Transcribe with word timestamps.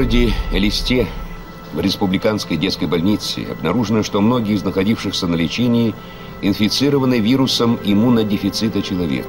городе 0.00 0.32
Элисте 0.50 1.06
в 1.74 1.80
республиканской 1.80 2.56
детской 2.56 2.86
больнице 2.86 3.44
обнаружено, 3.50 4.02
что 4.02 4.22
многие 4.22 4.54
из 4.54 4.64
находившихся 4.64 5.26
на 5.26 5.34
лечении 5.34 5.94
инфицированы 6.40 7.18
вирусом 7.18 7.78
иммунодефицита 7.84 8.80
человека. 8.80 9.28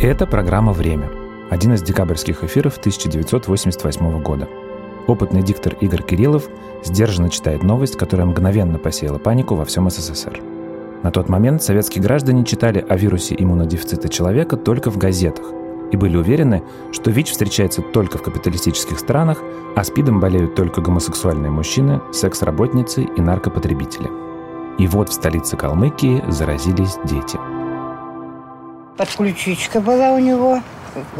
Это 0.00 0.26
программа 0.26 0.72
«Время». 0.72 1.08
Один 1.50 1.74
из 1.74 1.82
декабрьских 1.82 2.42
эфиров 2.42 2.78
1988 2.78 4.22
года. 4.22 4.48
Опытный 5.06 5.44
диктор 5.44 5.76
Игорь 5.80 6.02
Кириллов 6.02 6.48
сдержанно 6.82 7.30
читает 7.30 7.62
новость, 7.62 7.96
которая 7.96 8.26
мгновенно 8.26 8.80
посеяла 8.80 9.18
панику 9.18 9.54
во 9.54 9.64
всем 9.66 9.88
СССР. 9.88 10.42
На 11.04 11.12
тот 11.12 11.28
момент 11.28 11.62
советские 11.62 12.02
граждане 12.02 12.44
читали 12.44 12.84
о 12.88 12.96
вирусе 12.96 13.36
иммунодефицита 13.38 14.08
человека 14.08 14.56
только 14.56 14.90
в 14.90 14.98
газетах 14.98 15.44
и 15.92 15.96
были 15.96 16.16
уверены, 16.16 16.62
что 16.92 17.10
ВИЧ 17.10 17.30
встречается 17.30 17.82
только 17.82 18.18
в 18.18 18.22
капиталистических 18.22 18.98
странах, 18.98 19.42
а 19.76 19.84
СПИДом 19.84 20.20
болеют 20.20 20.54
только 20.54 20.80
гомосексуальные 20.80 21.50
мужчины, 21.50 22.00
секс-работницы 22.12 23.02
и 23.02 23.20
наркопотребители. 23.20 24.10
И 24.78 24.86
вот 24.86 25.08
в 25.08 25.12
столице 25.12 25.56
Калмыкии 25.56 26.22
заразились 26.28 26.98
дети. 27.04 27.38
Подключичка 28.96 29.80
была 29.80 30.12
у 30.12 30.18
него, 30.18 30.60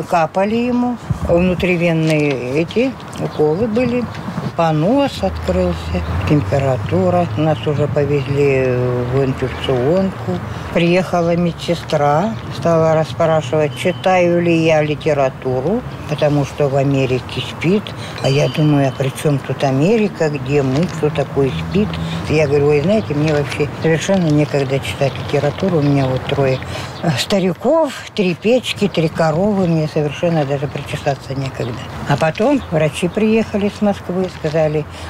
капали 0.09 0.57
ему, 0.57 0.97
внутривенные 1.29 2.61
эти 2.61 2.93
уколы 3.21 3.67
были 3.67 4.05
понос 4.59 5.23
открылся, 5.23 6.03
температура. 6.29 7.29
Нас 7.37 7.65
уже 7.65 7.87
повезли 7.87 8.75
в 9.13 9.25
инфекционку. 9.25 10.33
Приехала 10.75 11.37
медсестра, 11.37 12.35
стала 12.57 12.95
расспрашивать, 12.95 13.77
читаю 13.79 14.43
ли 14.43 14.55
я 14.65 14.83
литературу, 14.83 15.81
потому 16.09 16.45
что 16.45 16.69
в 16.69 16.75
Америке 16.75 17.41
спит. 17.49 17.85
А 18.25 18.29
я 18.29 18.49
думаю, 18.49 18.89
а 18.89 18.93
при 18.93 19.13
чем 19.23 19.39
тут 19.39 19.63
Америка, 19.63 20.29
где 20.29 20.63
мы, 20.63 20.87
кто 20.87 21.09
такой 21.09 21.53
спит? 21.71 21.89
Я 22.29 22.49
говорю, 22.49 22.67
вы 22.67 22.83
знаете, 22.83 23.15
мне 23.15 23.33
вообще 23.33 23.69
совершенно 23.81 24.27
некогда 24.27 24.81
читать 24.81 25.13
литературу. 25.27 25.79
У 25.79 25.83
меня 25.83 26.07
вот 26.07 26.25
трое 26.25 26.59
стариков, 27.19 27.93
три 28.17 28.35
печки, 28.35 28.89
три 28.89 29.09
коровы. 29.09 29.69
Мне 29.69 29.89
совершенно 29.89 30.45
даже 30.45 30.67
причесаться 30.67 31.35
некогда. 31.35 31.79
А 32.09 32.17
потом 32.17 32.61
врачи 32.73 33.07
приехали 33.07 33.71
с 33.77 33.81
Москвы, 33.81 34.29
сказали, 34.39 34.48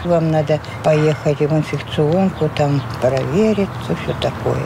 вам 0.05 0.31
надо 0.31 0.61
поехать 0.85 1.39
в 1.41 1.57
инфекционку, 1.57 2.49
там 2.57 2.81
провериться, 3.01 3.97
все 4.03 4.15
такое. 4.21 4.63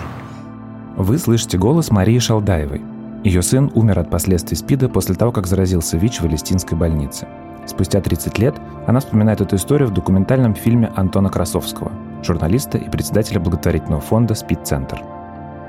Вы 0.96 1.18
слышите 1.18 1.58
голос 1.58 1.90
Марии 1.90 2.18
Шалдаевой. 2.18 2.82
Ее 3.24 3.42
сын 3.42 3.70
умер 3.74 4.00
от 4.00 4.10
последствий 4.10 4.56
СПИДа 4.56 4.88
после 4.88 5.14
того, 5.14 5.32
как 5.32 5.46
заразился 5.46 5.96
ВИЧ 5.96 6.20
в 6.20 6.26
Элистинской 6.26 6.76
больнице. 6.76 7.26
Спустя 7.66 8.00
30 8.00 8.38
лет 8.38 8.56
она 8.86 9.00
вспоминает 9.00 9.40
эту 9.40 9.56
историю 9.56 9.88
в 9.88 9.94
документальном 9.94 10.54
фильме 10.54 10.92
Антона 10.96 11.28
Красовского, 11.28 11.92
журналиста 12.22 12.78
и 12.78 12.90
председателя 12.90 13.40
благотворительного 13.40 14.00
фонда 14.00 14.34
«СПИД-центр». 14.34 15.00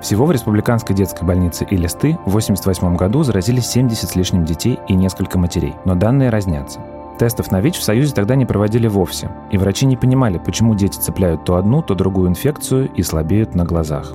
Всего 0.01 0.25
в 0.25 0.31
республиканской 0.31 0.95
детской 0.95 1.23
больнице 1.23 1.65
Илисты 1.69 2.17
в 2.25 2.35
1988 2.35 2.97
году 2.97 3.23
заразились 3.23 3.67
70 3.67 4.09
с 4.09 4.15
лишним 4.17 4.43
детей 4.43 4.77
и 4.89 4.95
несколько 4.95 5.37
матерей, 5.37 5.75
но 5.85 5.95
данные 5.95 6.29
разнятся. 6.29 6.79
Тестов 7.17 7.51
на 7.51 7.61
ВИЧ 7.61 7.77
в 7.77 7.83
Союзе 7.83 8.13
тогда 8.13 8.35
не 8.35 8.45
проводили 8.45 8.87
вовсе, 8.87 9.29
и 9.51 9.57
врачи 9.57 9.85
не 9.85 9.95
понимали, 9.95 10.41
почему 10.43 10.75
дети 10.75 10.97
цепляют 10.97 11.45
то 11.45 11.55
одну, 11.55 11.81
то 11.81 11.95
другую 11.95 12.29
инфекцию 12.29 12.89
и 12.95 13.03
слабеют 13.03 13.55
на 13.55 13.65
глазах. 13.65 14.13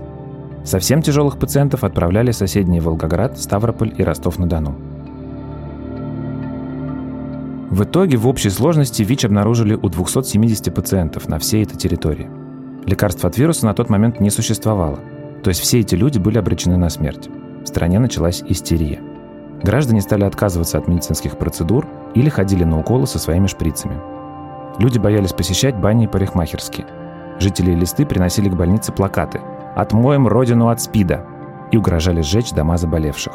Совсем 0.64 1.00
тяжелых 1.00 1.38
пациентов 1.38 1.84
отправляли 1.84 2.32
соседние 2.32 2.80
Волгоград, 2.80 3.38
Ставрополь 3.38 3.94
и 3.96 4.02
Ростов-на-Дону. 4.02 4.74
В 7.70 7.84
итоге 7.84 8.16
в 8.16 8.26
общей 8.26 8.50
сложности 8.50 9.03
ВИЧ 9.03 9.26
обнаружили 9.26 9.75
у 9.75 9.88
270 9.88 10.75
пациентов 10.75 11.28
на 11.28 11.38
всей 11.38 11.62
этой 11.62 11.76
территории. 11.76 12.28
Лекарства 12.86 13.28
от 13.28 13.38
вируса 13.38 13.66
на 13.66 13.75
тот 13.75 13.91
момент 13.91 14.20
не 14.20 14.30
существовало, 14.30 14.98
то 15.42 15.48
есть 15.48 15.60
все 15.60 15.80
эти 15.80 15.94
люди 15.94 16.19
были 16.19 16.38
обречены 16.38 16.76
на 16.76 16.88
смерть. 16.88 17.28
В 17.62 17.66
стране 17.66 17.98
началась 17.98 18.42
истерия. 18.48 19.00
Граждане 19.62 20.00
стали 20.00 20.24
отказываться 20.24 20.78
от 20.78 20.86
медицинских 20.88 21.36
процедур 21.36 21.86
или 22.14 22.28
ходили 22.28 22.64
на 22.64 22.78
уколы 22.78 23.06
со 23.06 23.19
своими 23.19 23.46
шприцами. 23.46 23.98
Люди 24.78 24.98
боялись 24.98 25.32
посещать 25.32 25.76
бани 25.76 26.04
и 26.04 26.08
парикмахерские. 26.08 26.86
Жители 27.41 27.72
листы 27.72 28.06
приносили 28.06 28.48
к 28.48 28.54
больнице 28.54 28.92
плакаты 28.92 29.41
«Отмоем 29.74 30.28
родину 30.28 30.68
от 30.68 30.80
СПИДа» 30.80 31.24
и 31.72 31.76
угрожали 31.76 32.22
сжечь 32.22 32.52
дома 32.52 32.76
заболевших. 32.76 33.32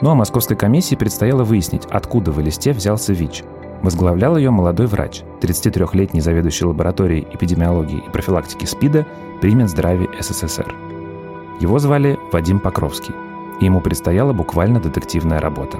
Ну 0.00 0.10
а 0.10 0.14
московской 0.14 0.56
комиссии 0.56 0.94
предстояло 0.94 1.44
выяснить, 1.44 1.86
откуда 1.90 2.32
в 2.32 2.40
Элисте 2.40 2.72
взялся 2.72 3.12
ВИЧ. 3.12 3.44
Возглавлял 3.82 4.36
ее 4.36 4.50
молодой 4.50 4.86
врач, 4.86 5.22
33-летний 5.40 6.20
заведующий 6.20 6.64
лабораторией 6.64 7.26
эпидемиологии 7.32 8.02
и 8.06 8.10
профилактики 8.10 8.64
СПИДа 8.64 9.06
при 9.40 9.54
Минздраве 9.54 10.08
СССР. 10.20 10.72
Его 11.60 11.78
звали 11.80 12.18
Вадим 12.32 12.60
Покровский, 12.60 13.14
ему 13.66 13.80
предстояла 13.80 14.32
буквально 14.32 14.80
детективная 14.80 15.40
работа. 15.40 15.78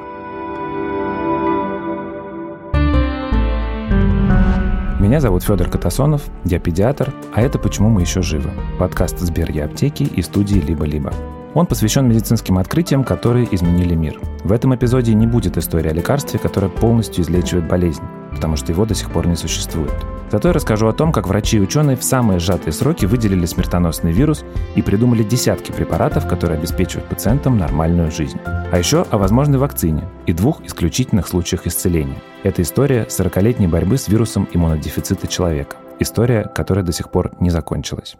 Меня 5.00 5.20
зовут 5.20 5.42
Федор 5.42 5.68
Катасонов, 5.68 6.22
я 6.44 6.60
педиатр, 6.60 7.12
а 7.34 7.42
это 7.42 7.58
«Почему 7.58 7.88
мы 7.88 8.02
еще 8.02 8.22
живы»– 8.22 8.50
подкаст 8.78 9.18
Сбер 9.18 9.50
и 9.50 9.58
аптеки 9.58 10.04
и 10.04 10.22
студии 10.22 10.58
«Либо-либо». 10.58 11.12
Он 11.54 11.66
посвящен 11.66 12.08
медицинским 12.08 12.58
открытиям, 12.58 13.04
которые 13.04 13.46
изменили 13.54 13.94
мир. 13.94 14.18
В 14.44 14.52
этом 14.52 14.74
эпизоде 14.74 15.12
не 15.14 15.26
будет 15.26 15.58
истории 15.58 15.90
о 15.90 15.94
лекарстве, 15.94 16.38
которое 16.38 16.68
полностью 16.68 17.22
излечивает 17.22 17.68
болезнь, 17.68 18.02
потому 18.34 18.56
что 18.56 18.72
его 18.72 18.86
до 18.86 18.94
сих 18.94 19.10
пор 19.10 19.26
не 19.26 19.36
существует. 19.36 19.92
Зато 20.30 20.48
я 20.48 20.54
расскажу 20.54 20.86
о 20.86 20.94
том, 20.94 21.12
как 21.12 21.28
врачи 21.28 21.58
и 21.58 21.60
ученые 21.60 21.98
в 21.98 22.02
самые 22.02 22.38
сжатые 22.38 22.72
сроки 22.72 23.04
выделили 23.04 23.44
смертоносный 23.44 24.12
вирус 24.12 24.44
и 24.74 24.80
придумали 24.80 25.22
десятки 25.22 25.72
препаратов, 25.72 26.26
которые 26.26 26.58
обеспечивают 26.58 27.06
пациентам 27.06 27.58
нормальную 27.58 28.10
жизнь. 28.10 28.38
А 28.46 28.78
еще 28.78 29.04
о 29.10 29.18
возможной 29.18 29.58
вакцине 29.58 30.08
и 30.24 30.32
двух 30.32 30.64
исключительных 30.64 31.28
случаях 31.28 31.66
исцеления. 31.66 32.22
Это 32.44 32.62
история 32.62 33.06
40-летней 33.10 33.66
борьбы 33.66 33.98
с 33.98 34.08
вирусом 34.08 34.48
иммунодефицита 34.50 35.26
человека. 35.26 35.76
История, 35.98 36.44
которая 36.44 36.82
до 36.82 36.92
сих 36.92 37.10
пор 37.10 37.32
не 37.38 37.50
закончилась. 37.50 38.16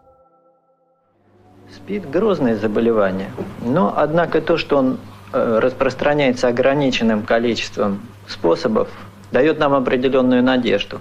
СПИД– 1.85 2.09
грозное 2.13 2.57
заболевание, 2.57 3.31
но, 3.61 3.93
однако, 3.97 4.41
то, 4.41 4.57
что 4.57 4.79
он 4.79 4.99
э, 5.33 5.59
распространяется 5.61 6.47
ограниченным 6.47 7.25
количеством 7.25 8.01
способов, 8.29 8.89
дает 9.33 9.59
нам 9.59 9.75
определенную 9.75 10.45
надежду. 10.45 11.01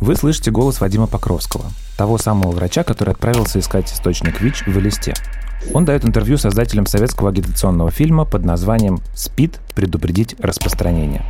Вы 0.00 0.16
слышите 0.16 0.50
голос 0.50 0.80
Вадима 0.80 1.06
Покровского, 1.06 1.64
того 1.98 2.16
самого 2.16 2.52
врача, 2.52 2.84
который 2.84 3.10
отправился 3.10 3.58
искать 3.58 3.92
источник 3.92 4.40
ВИЧ 4.40 4.66
в 4.66 4.78
Элисте. 4.78 5.12
Он 5.74 5.84
дает 5.84 6.06
интервью 6.06 6.38
создателям 6.38 6.86
советского 6.86 7.28
агитационного 7.28 7.90
фильма 7.90 8.24
под 8.24 8.46
названием 8.46 9.00
«СПИД. 9.14 9.60
Предупредить 9.74 10.36
распространение». 10.40 11.22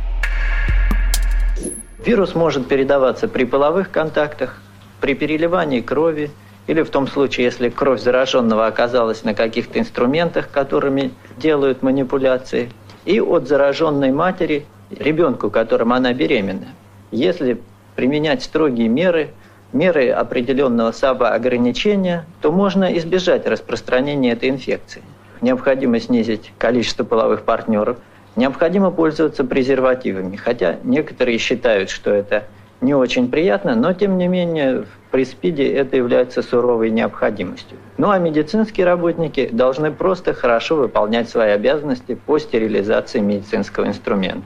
Вирус 2.05 2.33
может 2.33 2.69
передаваться 2.69 3.27
при 3.27 3.43
половых 3.43 3.91
контактах, 3.91 4.61
при 5.01 5.15
переливании 5.15 5.81
крови– 5.81 6.31
или 6.69 6.83
в 6.83 6.91
том 6.91 7.07
случае, 7.07 7.45
если 7.45 7.69
кровь 7.69 7.99
зараженного 7.99 8.67
оказалась 8.67 9.23
на 9.23 9.33
каких-то 9.33 9.79
инструментах, 9.79 10.51
которыми 10.51 11.11
делают 11.35 11.81
манипуляции, 11.81 12.69
и 13.05 13.19
от 13.19 13.47
зараженной 13.47 14.11
матери 14.11 14.67
ребенку, 14.91 15.49
которым 15.49 15.93
она 15.93 16.13
беременна. 16.13 16.67
Если 17.09 17.59
применять 17.95 18.43
строгие 18.43 18.87
меры, 18.87 19.31
меры 19.73 20.11
определенного 20.11 20.91
самоограничения, 20.91 22.27
то 22.39 22.51
можно 22.51 22.95
избежать 22.99 23.47
распространения 23.47 24.33
этой 24.33 24.49
инфекции. 24.49 25.01
Необходимо 25.41 25.99
снизить 25.99 26.53
количество 26.59 27.03
половых 27.03 27.41
партнеров, 27.41 27.97
необходимо 28.35 28.91
пользоваться 28.91 29.43
презервативами, 29.43 30.35
хотя 30.35 30.75
некоторые 30.83 31.39
считают, 31.39 31.89
что 31.89 32.11
это 32.11 32.43
не 32.81 32.93
очень 32.93 33.29
приятно, 33.29 33.75
но 33.75 33.93
тем 33.93 34.17
не 34.17 34.27
менее 34.27 34.85
при 35.11 35.25
СПИДе 35.25 35.73
это 35.73 35.97
является 35.97 36.41
суровой 36.41 36.89
необходимостью. 36.91 37.77
Ну 37.97 38.09
а 38.09 38.19
медицинские 38.19 38.85
работники 38.85 39.49
должны 39.51 39.91
просто 39.91 40.33
хорошо 40.33 40.75
выполнять 40.75 41.29
свои 41.29 41.51
обязанности 41.51 42.15
по 42.15 42.39
стерилизации 42.39 43.19
медицинского 43.19 43.87
инструмента. 43.87 44.45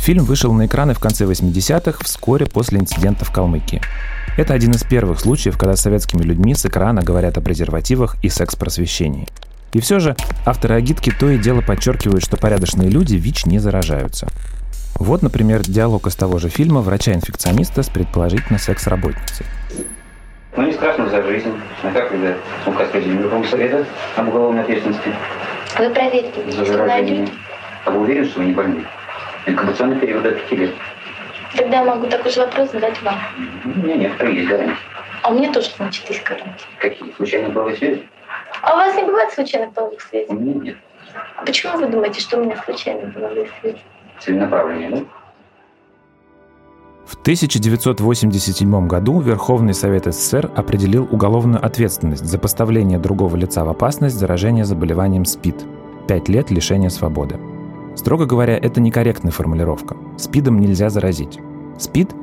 Фильм 0.00 0.24
вышел 0.24 0.52
на 0.52 0.66
экраны 0.66 0.92
в 0.92 1.00
конце 1.00 1.24
80-х, 1.24 2.04
вскоре 2.04 2.44
после 2.44 2.78
инцидента 2.78 3.24
в 3.24 3.32
Калмыкии. 3.32 3.80
Это 4.36 4.52
один 4.52 4.72
из 4.72 4.82
первых 4.82 5.20
случаев, 5.20 5.56
когда 5.56 5.76
советскими 5.76 6.20
людьми 6.20 6.54
с 6.54 6.66
экрана 6.66 7.02
говорят 7.02 7.38
о 7.38 7.40
презервативах 7.40 8.16
и 8.22 8.28
секс-просвещении. 8.28 9.26
И 9.72 9.80
все 9.80 10.00
же 10.00 10.14
авторы 10.44 10.74
агитки 10.74 11.10
то 11.18 11.30
и 11.30 11.38
дело 11.38 11.62
подчеркивают, 11.62 12.22
что 12.22 12.36
порядочные 12.36 12.90
люди 12.90 13.16
ВИЧ 13.16 13.46
не 13.46 13.58
заражаются. 13.58 14.28
Вот, 14.98 15.22
например, 15.22 15.62
диалог 15.62 16.06
из 16.06 16.14
того 16.14 16.38
же 16.38 16.48
фильма 16.48 16.80
врача-инфекциониста 16.80 17.82
с 17.82 17.88
предположительно 17.88 18.58
секс-работницей. 18.58 19.46
Ну, 20.56 20.66
не 20.66 20.72
страшно 20.72 21.08
за 21.08 21.22
жизнь. 21.22 21.52
А 21.82 21.90
как 21.90 22.10
тогда 22.10 22.34
указ 22.64 22.88
президента 22.90 23.22
Верховного 23.24 23.50
Совета 23.50 23.86
об 24.16 24.28
уголовной 24.28 24.62
ответственности? 24.62 25.12
Вы 25.78 25.90
проверьте, 25.90 26.50
за 26.52 26.64
заражение. 26.64 27.28
А 27.84 27.90
вы 27.90 28.00
уверены, 28.00 28.26
что 28.26 28.38
вы 28.38 28.46
не 28.46 28.52
больны? 28.52 28.84
Инкубационный 29.46 29.98
период 29.98 30.22
до 30.22 30.30
5 30.30 30.52
лет. 30.52 30.74
Тогда 31.56 31.78
я 31.78 31.84
могу 31.84 32.06
такой 32.06 32.30
же 32.30 32.40
вопрос 32.40 32.70
задать 32.70 33.00
вам. 33.02 33.18
У 33.64 33.78
меня 33.80 33.96
некоторые 33.96 34.36
есть 34.36 34.48
гарантии. 34.48 34.76
А 35.22 35.30
у 35.30 35.34
меня 35.34 35.52
тоже, 35.52 35.70
значит, 35.76 36.08
есть 36.08 36.22
гарантии. 36.22 36.66
Какие? 36.78 37.12
Случайные 37.16 37.50
половые 37.50 37.76
связи? 37.76 38.08
А 38.62 38.74
у 38.74 38.76
вас 38.76 38.94
не 38.94 39.02
бывает 39.02 39.32
случайных 39.32 39.72
половых 39.72 40.00
связей? 40.00 40.30
У 40.30 40.34
меня 40.34 40.54
нет. 40.54 40.76
А 41.36 41.44
почему 41.44 41.78
вы 41.78 41.86
думаете, 41.86 42.20
что 42.20 42.38
у 42.38 42.44
меня 42.44 42.56
случайные 42.64 43.12
половые 43.12 43.48
связи? 43.60 43.78
Целенаправленные, 44.20 44.90
да? 44.90 45.04
В 47.06 47.16
1987 47.20 48.86
году 48.86 49.20
Верховный 49.20 49.74
Совет 49.74 50.06
СССР 50.06 50.50
определил 50.56 51.06
уголовную 51.10 51.64
ответственность 51.64 52.24
за 52.24 52.38
поставление 52.38 52.98
другого 52.98 53.36
лица 53.36 53.64
в 53.64 53.68
опасность 53.68 54.16
заражения 54.16 54.64
заболеванием 54.64 55.24
СПИД– 55.26 55.66
пять 56.08 56.28
лет 56.28 56.50
лишения 56.50 56.88
свободы. 56.88 57.38
Строго 57.94 58.24
говоря, 58.26 58.56
это 58.56 58.80
некорректная 58.80 59.32
формулировка. 59.32 59.96
СПИДом 60.16 60.58
нельзя 60.58 60.88
заразить. 60.88 61.38
СПИД 61.78 62.14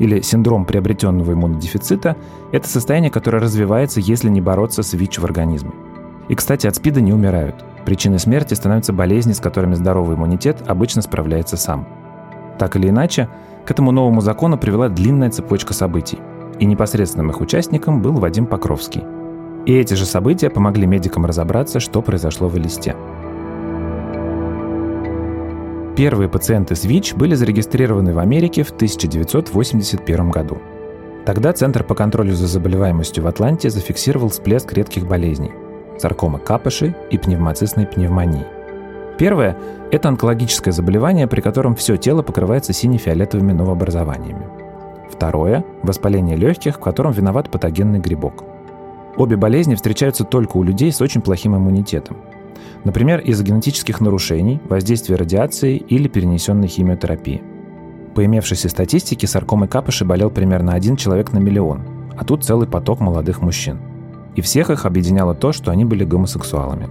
или 0.00 0.20
синдром 0.20 0.64
приобретенного 0.64 1.32
иммунодефицита– 1.32 2.16
это 2.52 2.68
состояние, 2.68 3.12
которое 3.12 3.38
развивается, 3.38 4.00
если 4.00 4.28
не 4.28 4.40
бороться 4.40 4.82
с 4.82 4.92
ВИЧ 4.94 5.20
в 5.20 5.24
организме. 5.24 5.70
И, 6.28 6.34
кстати, 6.34 6.66
от 6.66 6.74
СПИДа 6.74 7.00
не 7.00 7.12
умирают. 7.12 7.64
Причиной 7.84 8.18
смерти 8.18 8.54
становятся 8.54 8.92
болезни, 8.92 9.32
с 9.32 9.40
которыми 9.40 9.74
здоровый 9.74 10.16
иммунитет 10.16 10.62
обычно 10.66 11.02
справляется 11.02 11.56
сам. 11.56 11.86
Так 12.58 12.76
или 12.76 12.88
иначе, 12.88 13.28
к 13.66 13.70
этому 13.70 13.92
новому 13.92 14.20
закону 14.20 14.56
привела 14.56 14.88
длинная 14.88 15.30
цепочка 15.30 15.74
событий. 15.74 16.18
И 16.58 16.66
непосредственным 16.66 17.30
их 17.30 17.40
участником 17.40 18.00
был 18.00 18.14
Вадим 18.14 18.46
Покровский. 18.46 19.02
И 19.66 19.74
эти 19.74 19.94
же 19.94 20.06
события 20.06 20.50
помогли 20.50 20.86
медикам 20.86 21.26
разобраться, 21.26 21.80
что 21.80 22.00
произошло 22.00 22.48
в 22.48 22.56
Элисте. 22.56 22.94
Первые 25.96 26.28
пациенты 26.28 26.74
с 26.74 26.84
ВИЧ 26.84 27.14
были 27.14 27.34
зарегистрированы 27.34 28.14
в 28.14 28.18
Америке 28.18 28.62
в 28.62 28.70
1981 28.70 30.30
году. 30.30 30.58
Тогда 31.24 31.52
Центр 31.52 31.84
по 31.84 31.94
контролю 31.94 32.34
за 32.34 32.46
заболеваемостью 32.46 33.24
в 33.24 33.26
Атланте 33.26 33.70
зафиксировал 33.70 34.28
всплеск 34.28 34.72
редких 34.72 35.06
болезней– 35.06 35.52
саркома 35.98 36.38
капыши 36.38 36.94
и 37.10 37.18
пневмоцистной 37.18 37.86
пневмонии. 37.86 38.46
Первое– 39.18 39.56
это 39.92 40.08
онкологическое 40.08 40.72
заболевание, 40.72 41.26
при 41.26 41.40
котором 41.40 41.74
все 41.74 41.96
тело 41.96 42.22
покрывается 42.22 42.72
сине-фиолетовыми 42.72 43.52
новообразованиями. 43.52 44.46
Второе– 45.10 45.64
воспаление 45.82 46.36
легких, 46.36 46.76
в 46.76 46.80
котором 46.80 47.12
виноват 47.12 47.50
патогенный 47.50 48.00
грибок. 48.00 48.44
Обе 49.16 49.36
болезни 49.36 49.76
встречаются 49.76 50.24
только 50.24 50.56
у 50.56 50.62
людей 50.62 50.90
с 50.90 51.00
очень 51.00 51.22
плохим 51.22 51.56
иммунитетом– 51.56 52.16
Например, 52.84 53.20
из-за 53.20 53.44
генетических 53.44 54.00
нарушений, 54.00 54.60
воздействия 54.68 55.16
радиации 55.16 55.76
или 55.76 56.06
перенесенной 56.06 56.68
химиотерапии. 56.68 57.42
По 58.14 58.24
имевшейся 58.24 58.68
статистике, 58.68 59.26
саркомой 59.26 59.68
капыши 59.68 60.04
болел 60.04 60.30
примерно 60.30 60.74
один 60.74 60.96
человек 60.96 61.32
на 61.32 61.38
миллион, 61.38 61.82
а 62.16 62.24
тут 62.24 62.44
целый 62.44 62.68
поток 62.68 63.00
молодых 63.00 63.40
мужчин. 63.40 63.78
И 64.34 64.40
всех 64.40 64.70
их 64.70 64.86
объединяло 64.86 65.34
то, 65.34 65.52
что 65.52 65.70
они 65.70 65.84
были 65.84 66.04
гомосексуалами. 66.04 66.88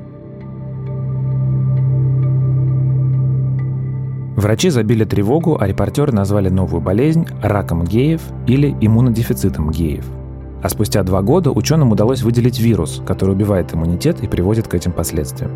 Врачи 4.35 4.69
забили 4.69 5.05
тревогу, 5.05 5.57
а 5.59 5.67
репортеры 5.67 6.11
назвали 6.11 6.49
новую 6.49 6.81
болезнь 6.81 7.27
раком 7.41 7.85
геев 7.85 8.21
или 8.47 8.75
иммунодефицитом 8.81 9.71
геев. 9.71 10.05
А 10.63 10.69
спустя 10.69 11.03
два 11.03 11.21
года 11.21 11.51
ученым 11.51 11.91
удалось 11.91 12.23
выделить 12.23 12.59
вирус, 12.59 13.01
который 13.05 13.35
убивает 13.35 13.73
иммунитет 13.73 14.23
и 14.23 14.27
приводит 14.27 14.67
к 14.67 14.73
этим 14.73 14.91
последствиям. 14.91 15.51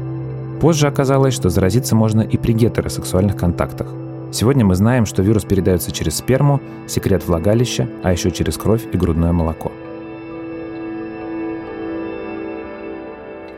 Позже 0.61 0.87
оказалось, 0.87 1.33
что 1.33 1.49
заразиться 1.49 1.95
можно 1.95 2.21
и 2.21 2.37
при 2.37 2.53
гетеросексуальных 2.53 3.35
контактах. 3.35 3.87
Сегодня 4.31 4.65
мы 4.65 4.75
знаем, 4.75 5.05
что 5.05 5.23
вирус 5.23 5.43
передается 5.43 5.91
через 5.91 6.17
сперму, 6.17 6.59
секрет 6.87 7.25
влагалища, 7.25 7.89
а 8.03 8.11
еще 8.11 8.31
через 8.31 8.57
кровь 8.57 8.83
и 8.91 8.97
грудное 8.97 9.31
молоко. 9.31 9.71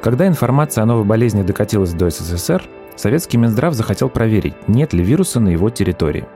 Когда 0.02 0.28
информация 0.28 0.84
о 0.84 0.86
новой 0.86 1.04
болезни 1.04 1.42
докатилась 1.42 1.94
до 1.94 2.10
СССР, 2.10 2.64
советский 2.96 3.38
Минздрав 3.38 3.74
захотел 3.74 4.10
проверить, 4.10 4.56
нет 4.68 4.94
ли 4.94 5.04
вируса 5.04 5.40
на 5.40 5.50
его 5.50 5.70
территории. 5.70 6.28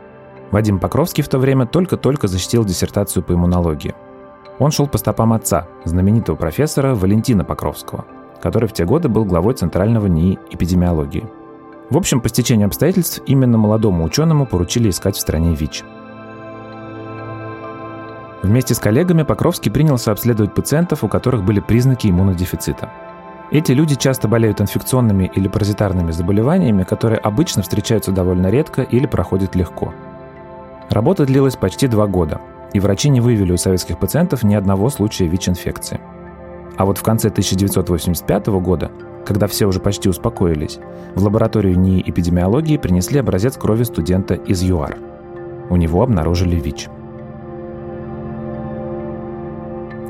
Вадим 0.51 0.80
Покровский 0.80 1.24
в 1.24 1.30
то 1.30 1.39
время 1.39 1.65
только-только 1.65 2.27
защитил 2.27 2.65
диссертацию 2.65 3.24
по 3.24 3.33
иммунологии. 3.33 3.95
Он 4.60 4.71
шел 4.71 4.88
по 4.88 4.98
стопам 4.98 5.33
отца, 5.33 5.68
знаменитого 5.86 6.36
профессора 6.36 6.94
Валентина 6.94 7.44
Покровского– 7.44 8.06
который 8.44 8.68
в 8.68 8.74
те 8.74 8.83
годы 8.83 9.07
был 9.07 9.24
главой 9.24 9.54
Центрального 9.54 10.07
НИИ 10.07 10.38
эпидемиологии. 10.51 11.25
В 11.89 11.95
общем, 11.95 12.19
по 12.19 12.27
стечению 12.27 12.68
обстоятельств 12.68 13.21
именно 13.25 13.57
молодому 13.57 14.04
ученому 14.04 14.45
поручили 14.45 14.89
искать 14.89 15.15
в 15.15 15.21
стране 15.21 15.56
ВИЧ. 15.56 15.86
Вместе 18.42 18.74
с 18.74 18.80
коллегами 18.80 19.24
Покровский 19.24 19.71
принялся 19.71 20.12
обследовать 20.12 20.54
пациентов, 20.54 21.06
у 21.06 21.07
которых 21.07 21.45
были 21.45 21.62
признаки 21.62 22.07
иммунодефицита. 22.07 22.92
Эти 23.53 23.71
люди 23.71 23.95
часто 23.95 24.27
болеют 24.27 24.59
инфекционными 24.59 25.31
или 25.33 25.47
паразитарными 25.47 26.11
заболеваниями, 26.11 26.83
которые 26.83 27.19
обычно 27.19 27.61
встречаются 27.61 28.11
довольно 28.11 28.47
редко 28.47 28.81
или 28.81 29.05
проходят 29.05 29.55
легко. 29.55 29.94
Работа 30.89 31.25
длилась 31.25 31.55
почти 31.55 31.88
два 31.88 32.07
года, 32.07 32.41
и 32.73 32.81
врачи 32.81 33.07
не 33.07 33.21
выявили 33.21 33.53
у 33.53 33.57
советских 33.57 33.97
пациентов 33.97 34.44
ни 34.44 34.55
одного 34.55 34.89
случая 34.89 35.27
ВИЧ-инфекции– 35.27 36.01
а 36.77 36.85
вот 36.85 36.97
в 36.97 37.03
конце 37.03 37.29
1985 37.29 38.47
года, 38.47 38.91
когда 39.25 39.47
все 39.47 39.65
уже 39.65 39.79
почти 39.79 40.09
успокоились, 40.09 40.79
в 41.15 41.23
лабораторию 41.23 41.77
НИИ 41.79 42.09
эпидемиологии 42.09 42.77
принесли 42.77 43.19
образец 43.19 43.57
крови 43.57 43.83
студента 43.83 44.33
из 44.33 44.63
ЮАР. 44.63 44.97
У 45.69 45.75
него 45.75 46.01
обнаружили 46.01 46.55
ВИЧ. 46.55 46.89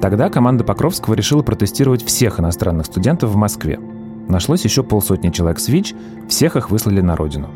Тогда 0.04 0.30
команда 0.30 0.66
Покровского 0.66 1.14
решила 1.14 1.44
протестировать 1.44 2.04
всех 2.04 2.38
иностранных 2.38 2.88
студентов 2.88 3.30
в 3.30 3.38
Москве. 3.38 3.80
Нашлось 4.28 4.66
еще 4.66 4.84
полсотни 4.84 5.30
человек 5.30 5.60
с 5.60 5.70
ВИЧ, 5.70 5.96
всех 6.28 6.58
их 6.58 6.72
выслали 6.72 7.00
на 7.00 7.16
родину. 7.16 7.48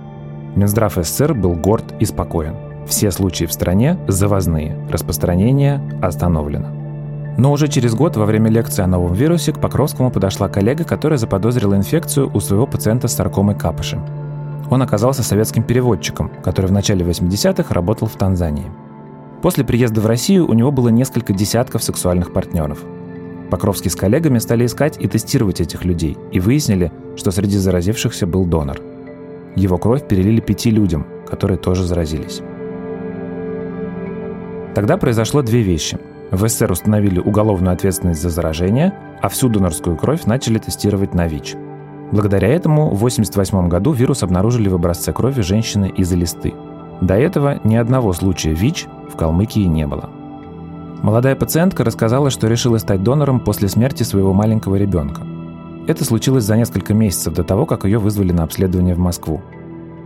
Минздрав 0.55 0.95
СССР 0.95 1.33
был 1.33 1.55
горд 1.55 1.93
и 1.99 2.05
спокоен. 2.05 2.55
Все 2.87 3.11
случаи 3.11 3.43
в 3.43 3.51
стране 3.51 3.99
завозные, 4.07 4.77
распространение 4.89 5.81
остановлено. 6.01 6.69
Но 7.37 7.51
уже 7.51 7.67
через 7.67 7.95
год 7.95 8.15
во 8.15 8.23
время 8.23 8.49
лекции 8.49 8.81
о 8.81 8.87
новом 8.87 9.13
вирусе 9.13 9.51
к 9.51 9.59
Покровскому 9.59 10.09
подошла 10.09 10.47
коллега, 10.47 10.85
которая 10.85 11.17
заподозрила 11.17 11.75
инфекцию 11.75 12.31
у 12.33 12.39
своего 12.39 12.65
пациента 12.65 13.09
с 13.09 13.15
саркомой 13.15 13.55
капыши. 13.55 13.99
Он 14.71 14.81
оказался 14.81 15.21
советским 15.21 15.63
переводчиком, 15.63 16.31
который 16.45 16.67
в 16.67 16.71
начале 16.71 17.05
80-х 17.05 17.73
работал 17.73 18.07
в 18.07 18.15
Танзании. 18.15 18.71
После 19.41 19.63
приезда 19.63 20.01
в 20.01 20.05
Россию 20.05 20.49
у 20.49 20.53
него 20.53 20.71
было 20.71 20.89
несколько 20.89 21.33
десятков 21.33 21.83
сексуальных 21.83 22.33
партнеров. 22.33 22.79
Покровский 23.49 23.89
с 23.89 23.95
коллегами 23.95 24.39
стали 24.39 24.65
искать 24.65 24.97
и 24.99 25.07
тестировать 25.07 25.61
этих 25.61 25.85
людей 25.85 26.17
и 26.31 26.39
выяснили, 26.39 26.91
что 27.15 27.31
среди 27.31 27.57
заразившихся 27.57 28.27
был 28.27 28.45
донор. 28.45 28.81
Его 29.55 29.77
кровь 29.77 30.07
перелили 30.07 30.41
пяти 30.41 30.69
людям, 30.69 31.05
которые 31.27 31.57
тоже 31.57 31.83
заразились. 31.83 32.41
Тогда 34.75 34.97
произошло 34.97 35.41
две 35.41 35.61
вещи– 35.61 35.97
в 36.31 36.47
СССР 36.47 36.71
установили 36.71 37.19
уголовную 37.19 37.73
ответственность 37.73 38.21
за 38.21 38.29
заражение, 38.29 38.93
а 39.21 39.29
всю 39.29 39.47
донорскую 39.47 39.95
кровь 39.95 40.25
начали 40.25 40.59
тестировать 40.59 41.13
на 41.13 41.27
ВИЧ. 41.27 41.55
Благодаря 42.11 42.49
этому 42.49 42.89
в 42.89 42.97
1988 42.97 43.69
году 43.69 43.91
вирус 43.93 44.23
обнаружили 44.23 44.67
в 44.67 44.75
образце 44.75 45.13
крови 45.13 45.41
женщины 45.41 45.91
из 45.95 46.11
Элисты. 46.13 46.53
До 47.01 47.15
этого 47.15 47.59
ни 47.63 47.75
одного 47.75 48.13
случая 48.13 48.53
ВИЧ 48.53 48.87
в 49.11 49.15
Калмыкии 49.15 49.65
не 49.65 49.85
было. 49.85 50.09
Молодая 51.01 51.35
пациентка 51.35 51.83
рассказала, 51.83 52.29
что 52.29 52.47
решила 52.47 52.77
стать 52.77 53.03
донором 53.03 53.39
после 53.39 53.67
смерти 53.67 54.03
своего 54.03 54.33
маленького 54.33 54.75
ребенка. 54.75 55.21
Это 55.87 56.03
случилось 56.03 56.43
за 56.43 56.57
несколько 56.57 56.93
месяцев 56.93 57.33
до 57.33 57.43
того, 57.43 57.65
как 57.65 57.85
ее 57.85 57.99
вызвали 57.99 58.31
на 58.31 58.43
обследование 58.43 58.95
в 58.95 58.99
Москву. 58.99 59.41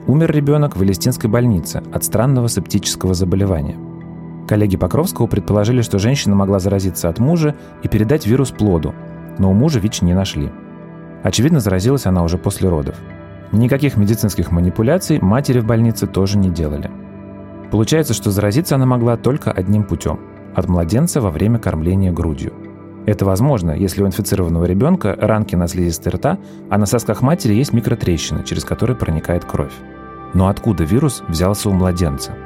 Умер 0.07 0.31
ребенок 0.31 0.75
в 0.75 0.83
Элистинской 0.83 1.29
больнице 1.29 1.81
от 1.93 2.03
странного 2.03 2.50
септического 2.50 3.13
заболевания– 3.13 3.77
Коллеги 4.51 4.75
Покровского 4.75 5.27
предположили, 5.27 5.81
что 5.81 5.98
женщина 5.98 6.36
могла 6.36 6.60
заразиться 6.60 7.07
от 7.07 7.19
мужа 7.19 7.55
и 7.83 7.88
передать 7.88 8.27
вирус 8.27 8.51
плоду, 8.51 8.93
но 9.38 9.50
у 9.50 9.53
мужа 9.53 9.79
ВИЧ 9.79 10.01
не 10.01 10.13
нашли. 10.13 10.51
Очевидно, 11.24 11.62
заразилась 11.62 12.05
она 12.05 12.21
уже 12.21 12.38
после 12.38 12.67
родов. 12.67 12.95
Никаких 13.51 13.98
медицинских 13.98 14.51
манипуляций 14.51 15.20
матери 15.22 15.60
в 15.60 15.65
больнице 15.65 16.08
тоже 16.08 16.38
не 16.38 16.50
делали. 16.50 16.89
Получается, 17.72 18.13
что 18.13 18.31
заразиться 18.31 18.75
она 18.75 18.86
могла 18.86 19.17
только 19.17 19.51
одним 19.51 19.84
путем– 19.84 20.20
от 20.55 20.67
младенца 20.67 21.22
во 21.22 21.29
время 21.29 21.60
кормления 21.60 22.12
грудью. 22.12 22.53
Это 23.05 23.25
возможно, 23.25 23.72
если 23.72 24.03
у 24.03 24.08
инфицированного 24.08 24.65
ребенка 24.65 25.17
ранки 25.20 25.55
на 25.55 25.67
слизистой 25.67 26.13
рта, 26.13 26.38
а 26.70 26.77
на 26.77 26.86
сосках 26.86 27.22
матери 27.22 27.53
есть 27.53 27.74
микротрещины, 27.74 28.43
через 28.43 28.63
которые 28.63 28.96
проникает 28.96 29.46
кровь. 29.46 29.74
Но 30.34 30.48
откуда 30.48 30.84
вирус 30.84 31.24
взялся 31.27 31.70
у 31.70 31.74
младенца– 31.74 32.34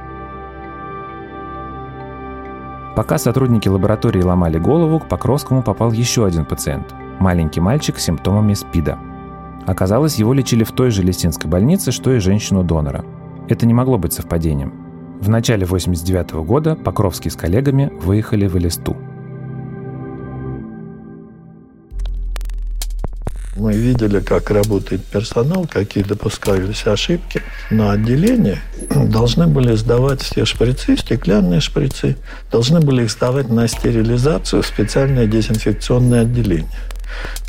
Пока 2.95 3.17
сотрудники 3.17 3.67
лаборатории 3.67 4.21
ломали 4.21 4.57
голову, 4.57 5.01
к 5.01 5.09
Покровскому 5.09 5.61
попал 5.61 5.91
еще 5.91 6.25
один 6.25 6.45
пациент– 6.45 6.95
маленький 7.19 7.59
мальчик 7.59 7.99
с 7.99 8.03
симптомами 8.03 8.53
СПИДа. 8.53 8.97
Оказалось, 9.65 10.15
его 10.15 10.33
лечили 10.33 10.63
в 10.63 10.71
той 10.71 10.91
же 10.91 11.01
Листинской 11.01 11.49
больнице, 11.49 11.91
что 11.91 12.13
и 12.13 12.19
женщину-донора. 12.19 13.03
Это 13.49 13.65
не 13.65 13.73
могло 13.73 13.97
быть 13.97 14.13
совпадением. 14.13 14.73
В 15.21 15.29
начале 15.29 15.65
89 15.65 16.33
года 16.45 16.75
Покровский 16.75 17.31
с 17.31 17.35
коллегами 17.35 17.91
выехали 18.01 18.47
в 18.47 18.57
Элисту. 18.57 18.95
Мы 23.55 23.73
видели, 23.73 24.19
как 24.19 24.51
работает 24.51 25.05
персонал, 25.05 25.65
какие 25.65 26.03
допускались 26.03 26.85
ошибки. 26.85 27.41
На 27.71 27.93
отделении 27.93 28.57
должны 28.89 29.47
были 29.47 29.73
сдавать 29.75 30.21
все 30.21 30.43
шприцы, 30.43 30.97
стеклянные 30.97 31.61
шприцы, 31.61 32.17
должны 32.51 32.81
были 32.81 33.03
их 33.03 33.11
сдавать 33.11 33.49
на 33.49 33.69
стерилизацию 33.69 34.61
в 34.61 34.67
специальное 34.67 35.25
дезинфекционное 35.25 36.23
отделение. 36.23 36.67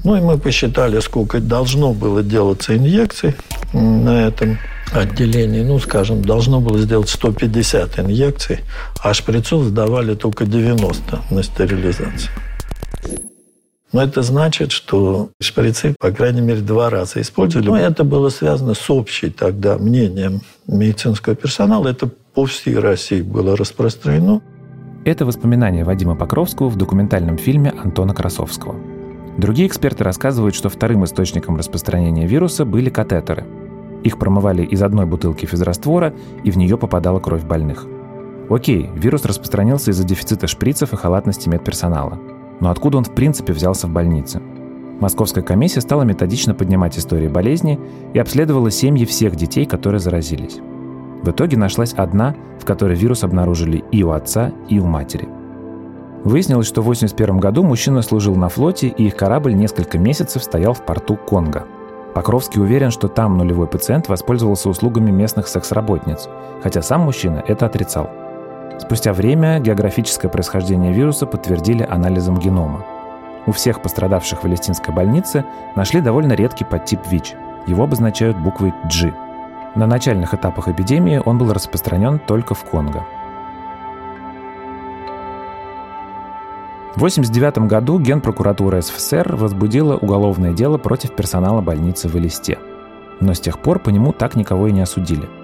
Ну 0.05 0.17
и 0.17 0.21
мы 0.21 0.39
посчитали, 0.39 1.01
сколько 1.01 1.41
должно 1.41 1.93
было 1.93 2.23
делаться 2.23 2.77
инъекций 2.77 3.35
на 3.73 4.27
этом 4.27 4.59
отделении. 4.93 5.63
Ну, 5.63 5.79
скажем, 5.79 6.23
должно 6.23 6.61
было 6.61 6.79
сделать 6.79 7.09
150 7.09 7.99
инъекций, 7.99 8.61
а 9.03 9.15
шприцов 9.15 9.65
сдавали 9.65 10.15
только 10.15 10.47
90 10.47 11.21
на 11.31 11.43
стерилизацию. 11.43 12.31
Но 13.93 14.03
это 14.03 14.23
значит, 14.23 14.73
что 14.73 15.31
шприцы, 15.41 15.95
по 15.99 16.11
крайней 16.11 16.41
мере, 16.41 16.61
два 16.61 16.91
раза 16.91 17.21
использовали. 17.21 17.69
Но 17.69 17.79
это 17.79 18.05
было 18.05 18.29
связано 18.29 18.75
с 18.75 18.91
общей 18.91 19.31
тогда 19.31 19.79
мнением 19.79 20.43
медицинского 20.67 21.35
персонала. 21.35 21.89
Это 21.89 22.07
по 22.35 22.45
всей 22.45 22.79
России 22.79 23.23
было 23.23 23.57
распространено. 23.57 24.43
Это 25.05 25.25
воспоминания 25.25 25.85
Вадима 25.85 26.17
Покровского 26.17 26.69
в 26.69 26.77
документальном 26.77 27.39
фильме 27.39 27.71
Антона 27.71 28.13
Красовского. 28.13 28.96
Другие 29.37 29.69
эксперты 29.69 30.05
рассказывают, 30.05 30.55
что 30.55 30.69
вторым 30.69 31.05
источником 31.05 31.57
распространения 31.57 32.27
вируса 32.27 32.65
были 32.65 32.91
катетеры. 32.91 33.45
Их 34.03 34.19
промывали 34.19 34.65
из 34.65 34.83
одной 34.83 35.07
бутылки 35.07 35.47
физраствора, 35.47 36.15
и 36.45 36.51
в 36.51 36.57
нее 36.57 36.79
попадала 36.79 37.21
кровь 37.21 37.45
больных. 37.45 37.87
Окей, 38.49 38.91
вирус 38.95 39.25
распространился 39.25 39.91
из-за 39.91 40.05
дефицита 40.05 40.47
шприцев 40.47 40.93
и 40.93 40.97
халатности 40.97 41.49
медперсонала– 41.49 42.19
но 42.61 42.71
откуда 42.71 42.99
он 42.99 43.05
в 43.05 43.13
принципе 43.13 43.53
взялся 43.53 43.87
в 43.87 43.91
больнице? 43.91 44.41
Московская 45.01 45.43
комиссия 45.43 45.83
стала 45.83 46.03
методично 46.03 46.55
поднимать 46.55 46.99
истории 46.99 47.29
болезни 47.29 47.79
и 48.15 48.19
обследовала 48.19 48.71
семьи 48.71 49.05
всех 49.05 49.37
детей, 49.37 49.67
которые 49.67 50.01
заразились. 50.01 50.59
В 51.23 51.31
итоге 51.31 51.59
нашлась 51.59 51.93
одна, 51.93 52.35
в 52.59 52.65
которой 52.65 52.97
вирус 52.97 53.23
обнаружили 53.23 53.85
и 53.93 54.03
у 54.03 54.11
отца, 54.11 54.53
и 54.69 54.79
у 54.79 54.87
матери. 54.87 55.29
Выяснилось, 56.27 56.67
что 56.67 56.83
в 56.83 56.85
1981 56.85 57.39
году 57.39 57.63
мужчина 57.63 58.03
служил 58.03 58.37
на 58.37 58.49
флоте, 58.49 58.89
и 58.89 59.07
их 59.07 59.17
корабль 59.17 59.55
несколько 59.55 59.99
месяцев 59.99 60.43
стоял 60.43 60.75
в 60.75 60.85
порту 60.85 61.17
Конго. 61.17 61.65
Покровский 62.15 62.61
уверен, 62.61 62.91
что 62.91 63.09
там 63.09 63.39
нулевой 63.39 63.67
пациент 63.67 64.09
воспользовался 64.09 64.69
услугами 64.69 65.11
местных 65.11 65.49
секс-работниц, 65.49 66.29
хотя 66.63 66.83
сам 66.83 67.03
мужчина 67.03 67.43
это 67.47 67.67
отрицал– 67.67 68.11
Спустя 68.79 69.13
время 69.13 69.59
географическое 69.59 70.31
происхождение 70.31 70.93
вируса 70.93 71.27
подтвердили 71.27 71.83
анализом 71.83 72.39
генома. 72.39 72.85
У 73.47 73.53
всех 73.53 73.81
пострадавших 73.81 74.41
в 74.41 74.43
Палестинской 74.43 74.93
больнице 74.93 75.45
нашли 75.75 76.01
довольно 76.01 76.35
редкий 76.35 76.65
подтип 76.65 77.01
ВИЧ. 77.09 77.35
Его 77.67 77.85
обозначают 77.85 78.37
буквой 78.37 78.75
G. 78.85 79.15
На 79.75 79.87
начальных 79.87 80.35
этапах 80.35 80.69
эпидемии 80.69 81.21
он 81.25 81.39
был 81.39 81.53
распространен 81.53 82.19
только 82.19 82.55
в 82.55 82.65
Конго. 82.65 83.05
В 86.97 86.99
1989 86.99 87.71
году 87.71 88.01
Генпрокуратура 88.01 88.81
СФСР 88.81 89.37
возбудила 89.37 89.97
уголовное 89.97 90.53
дело 90.53 90.79
против 90.79 91.15
персонала 91.15 91.61
больницы 91.61 92.09
в 92.09 92.17
Элисте. 92.17 92.59
Но 93.21 93.33
с 93.35 93.41
тех 93.41 93.59
пор 93.61 93.79
по 93.79 93.91
нему 93.91 94.13
так 94.13 94.35
никого 94.35 94.67
и 94.67 94.73
не 94.73 94.81
осудили– 94.81 95.29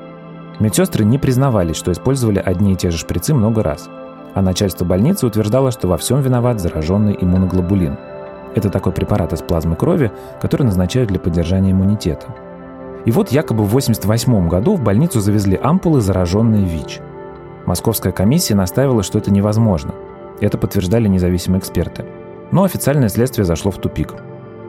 Медсестры 0.62 1.04
не 1.04 1.18
признавались, 1.18 1.76
что 1.76 1.90
использовали 1.90 2.38
одни 2.38 2.73
и 2.73 2.76
те 2.76 2.90
же 2.90 2.99
шприцы 2.99 3.35
много 3.35 3.62
раз. 3.64 3.88
А 4.35 4.42
начальство 4.42 4.85
больницы 4.85 5.26
утверждало, 5.26 5.71
что 5.71 5.88
во 5.88 5.97
всем 5.97 6.21
виноват 6.21 6.61
зараженный 6.61 7.16
иммуноглобулин. 7.21 7.99
Это 8.54 8.71
такой 8.71 8.92
препарат 8.92 9.32
из 9.32 9.40
плазмы 9.40 9.76
крови, 9.76 10.12
который 10.40 10.62
назначают 10.62 11.09
для 11.09 11.18
поддержания 11.18 11.73
иммунитета. 11.73 12.26
И 13.04 13.11
вот 13.11 13.32
якобы 13.32 13.64
в 13.64 13.68
1988 13.68 14.49
году 14.49 14.76
в 14.76 14.82
больницу 14.82 15.21
завезли 15.21 15.59
ампулы, 15.61 16.00
зараженные 16.00 16.64
ВИЧ. 16.64 17.00
Московская 17.66 18.12
комиссия 18.12 18.54
настаивала, 18.54 19.02
что 19.02 19.18
это 19.18 19.32
невозможно. 19.32 19.94
Это 20.42 20.58
подтверждали 20.58 21.06
независимые 21.06 21.61
эксперты. 21.61 22.04
Но 22.50 22.64
официальное 22.64 23.08
следствие 23.08 23.44
зашло 23.44 23.70
в 23.70 23.78
тупик. 23.78 24.14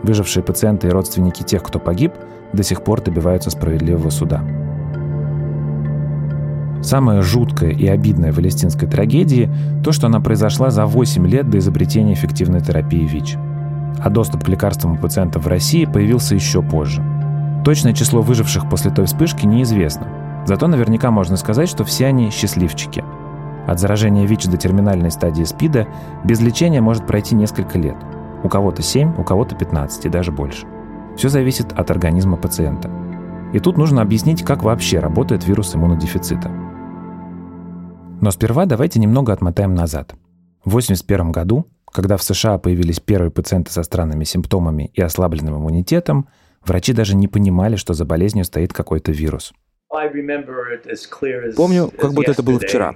Выжившие 0.03 0.43
пациенты 0.43 0.87
и 0.87 0.91
родственники 0.91 1.41
тех, 1.41 1.63
кто 1.63 1.79
погиб, 1.79 2.13
до 2.53 2.61
сих 2.61 2.83
пор 2.83 3.01
добиваются 3.01 3.49
справедливого 3.49 4.11
суда. 4.11 4.43
Самое 6.83 7.23
жуткое 7.23 7.71
и 7.71 7.87
обидное 7.87 8.31
в 8.31 8.35
палестинской 8.35 8.87
трагедии– 8.87 9.49
то, 9.83 9.91
что 9.91 10.07
она 10.07 10.19
произошла 10.19 10.69
за 10.69 10.85
8 10.85 11.25
лет 11.25 11.49
до 11.49 11.57
изобретения 11.57 12.13
эффективной 12.13 12.61
терапии 12.61 13.07
ВИЧ. 13.07 13.37
А 13.99 14.09
доступ 14.11 14.43
к 14.43 14.49
лекарствам 14.49 14.93
у 14.93 14.97
пациентов 14.97 15.45
в 15.45 15.47
России 15.47 15.85
появился 15.85 16.35
еще 16.35 16.61
позже. 16.61 17.01
Точное 17.65 17.93
число 17.93 18.21
выживших 18.21 18.69
после 18.69 18.91
той 18.91 19.05
вспышки 19.05 19.47
неизвестно. 19.47 20.43
Зато 20.45 20.67
наверняка 20.67 21.09
можно 21.09 21.35
сказать, 21.35 21.69
что 21.69 21.83
все 21.83 22.07
они 22.07 22.29
счастливчики. 22.29 23.03
От 23.67 23.79
заражения 23.79 24.25
ВИЧ 24.25 24.47
до 24.47 24.57
терминальной 24.57 25.11
стадии 25.11 25.43
СПИДа 25.43 25.87
без 26.23 26.41
лечения 26.41 26.81
может 26.81 27.07
пройти 27.07 27.35
несколько 27.35 27.77
лет. 27.79 27.97
У 28.43 28.49
кого-то 28.49 28.81
7, 28.81 29.15
у 29.17 29.23
кого-то 29.23 29.55
15 29.55 30.05
и 30.05 30.09
даже 30.09 30.31
больше. 30.31 30.67
Все 31.15 31.29
зависит 31.29 31.71
от 31.73 31.89
организма 31.91 32.37
пациента. 32.37 32.89
И 33.53 33.59
тут 33.59 33.77
нужно 33.77 34.01
объяснить, 34.01 34.43
как 34.43 34.63
вообще 34.63 34.99
работает 34.99 35.47
вирус 35.47 35.75
иммунодефицита– 35.75 36.51
но 38.23 38.31
сперва 38.31 38.65
давайте 38.65 39.01
немного 39.01 39.33
отмотаем 39.33 39.75
назад. 39.75 40.15
В 40.63 40.69
1981 40.69 41.33
году, 41.33 41.67
когда 41.91 42.15
в 42.15 42.23
США 42.23 42.57
появились 42.57 43.01
первые 43.01 43.31
пациенты 43.31 43.73
со 43.73 43.83
странными 43.83 44.23
симптомами 44.23 44.91
и 44.93 45.01
ослабленным 45.01 45.57
иммунитетом, 45.57 46.29
врачи 46.65 46.93
даже 46.93 47.17
не 47.17 47.27
понимали, 47.27 47.75
что 47.75 47.93
за 47.93 48.05
болезнью 48.05 48.45
стоит 48.45 48.71
какой-то 48.71 49.11
вирус– 49.11 49.51
Помню, 51.55 51.91
как 51.95 52.13
будто 52.13 52.31
это 52.31 52.41
было 52.41 52.57
вчера. 52.57 52.95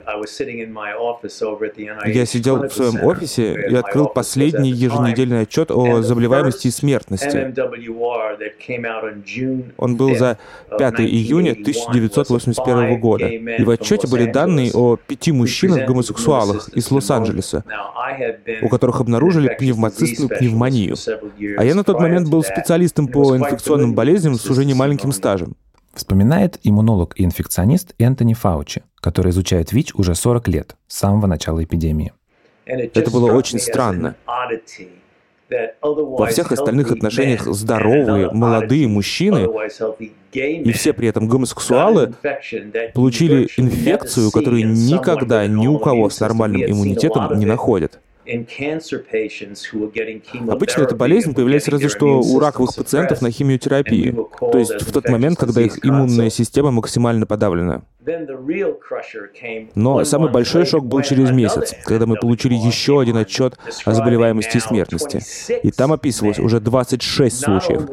Я 2.05 2.25
сидел 2.25 2.67
в 2.67 2.73
своем 2.73 3.03
офисе 3.03 3.53
и 3.69 3.75
открыл 3.75 4.07
последний 4.07 4.71
еженедельный 4.71 5.41
отчет 5.41 5.69
о 5.69 6.01
заболеваемости 6.01 6.67
и 6.67 6.71
смертности. 6.71 7.53
Он 9.77 9.95
был 9.95 10.15
за 10.15 10.39
5 10.75 11.01
июня 11.01 11.51
1981 11.51 12.99
года. 12.99 13.27
И 13.27 13.63
в 13.63 13.69
отчете 13.69 14.07
были 14.07 14.31
данные 14.31 14.71
о 14.73 14.95
пяти 14.95 15.31
мужчинах-гомосексуалах 15.31 16.69
из 16.69 16.89
Лос-Анджелеса, 16.89 17.63
у 18.63 18.69
которых 18.69 19.01
обнаружили 19.01 19.53
пневмоцистную 19.53 20.29
пневмонию. 20.29 20.95
А 21.59 21.63
я 21.63 21.75
на 21.75 21.83
тот 21.83 21.99
момент 21.99 22.27
был 22.27 22.43
специалистом 22.43 23.07
по 23.07 23.37
инфекционным 23.37 23.93
болезням 23.93 24.33
с 24.33 24.49
уже 24.49 24.65
немаленьким 24.65 25.11
стажем. 25.11 25.55
Вспоминает 25.97 26.59
иммунолог 26.61 27.19
и 27.19 27.25
инфекционист 27.25 27.95
Энтони 27.97 28.35
Фаучи, 28.35 28.83
который 29.01 29.31
изучает 29.31 29.73
ВИЧ 29.73 29.95
уже 29.95 30.13
40 30.13 30.47
лет, 30.47 30.75
с 30.87 30.99
самого 30.99 31.25
начала 31.25 31.63
эпидемии. 31.63 32.13
Это 32.65 33.09
было 33.09 33.33
очень 33.33 33.57
странно. 33.59 34.15
Во 35.81 36.27
всех 36.27 36.51
остальных 36.51 36.91
отношениях 36.91 37.47
здоровые, 37.47 38.29
молодые 38.31 38.87
мужчины, 38.87 39.49
и 40.33 40.71
все 40.71 40.93
при 40.93 41.07
этом 41.07 41.27
гомосексуалы, 41.27 42.13
получили 42.93 43.47
инфекцию, 43.57 44.29
которую 44.29 44.67
никогда 44.67 45.47
ни 45.47 45.65
у 45.65 45.79
кого 45.79 46.11
с 46.11 46.19
нормальным 46.19 46.63
иммунитетом 46.63 47.39
не 47.39 47.47
находят. 47.47 47.99
Обычно 50.49 50.83
эта 50.83 50.95
болезнь 50.95 51.33
появляется 51.33 51.71
разве 51.71 51.89
что 51.89 52.19
у 52.19 52.39
раковых 52.39 52.75
пациентов 52.75 53.21
на 53.21 53.31
химиотерапии, 53.31 54.15
то 54.39 54.57
есть 54.57 54.81
в 54.81 54.91
тот 54.91 55.09
момент, 55.09 55.39
когда 55.39 55.61
их 55.61 55.85
иммунная 55.85 56.29
система 56.29 56.71
максимально 56.71 57.25
подавлена. 57.25 57.83
Но 59.75 60.03
самый 60.05 60.31
большой 60.31 60.65
шок 60.65 60.85
был 60.85 61.01
через 61.01 61.31
месяц, 61.31 61.75
когда 61.83 62.05
мы 62.05 62.15
получили 62.15 62.53
еще 62.53 63.01
один 63.01 63.17
отчет 63.17 63.57
о 63.85 63.93
заболеваемости 63.93 64.57
и 64.57 64.59
смертности. 64.59 65.21
И 65.63 65.71
там 65.71 65.91
описывалось 65.91 66.39
уже 66.39 66.59
26 66.59 67.37
случаев. 67.37 67.89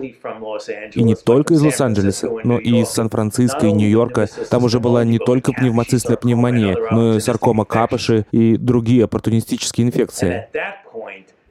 И 0.95 1.03
не 1.03 1.15
только 1.15 1.55
из 1.55 1.63
Лос-Анджелеса, 1.63 2.31
но 2.45 2.59
и 2.59 2.83
из 2.83 2.89
Сан-Франциско 2.89 3.67
и 3.67 3.73
Нью-Йорка. 3.73 4.29
Там 4.51 4.65
уже 4.65 4.81
была 4.81 5.05
не 5.05 5.19
только 5.19 5.53
пневмоцистная 5.53 6.17
пневмония, 6.17 6.77
но 6.91 7.17
и 7.17 7.21
саркома 7.21 7.65
капыши 7.65 8.27
и 8.31 8.57
другие 8.57 9.05
оппортунистические 9.05 9.87
инфекции. 9.87 10.49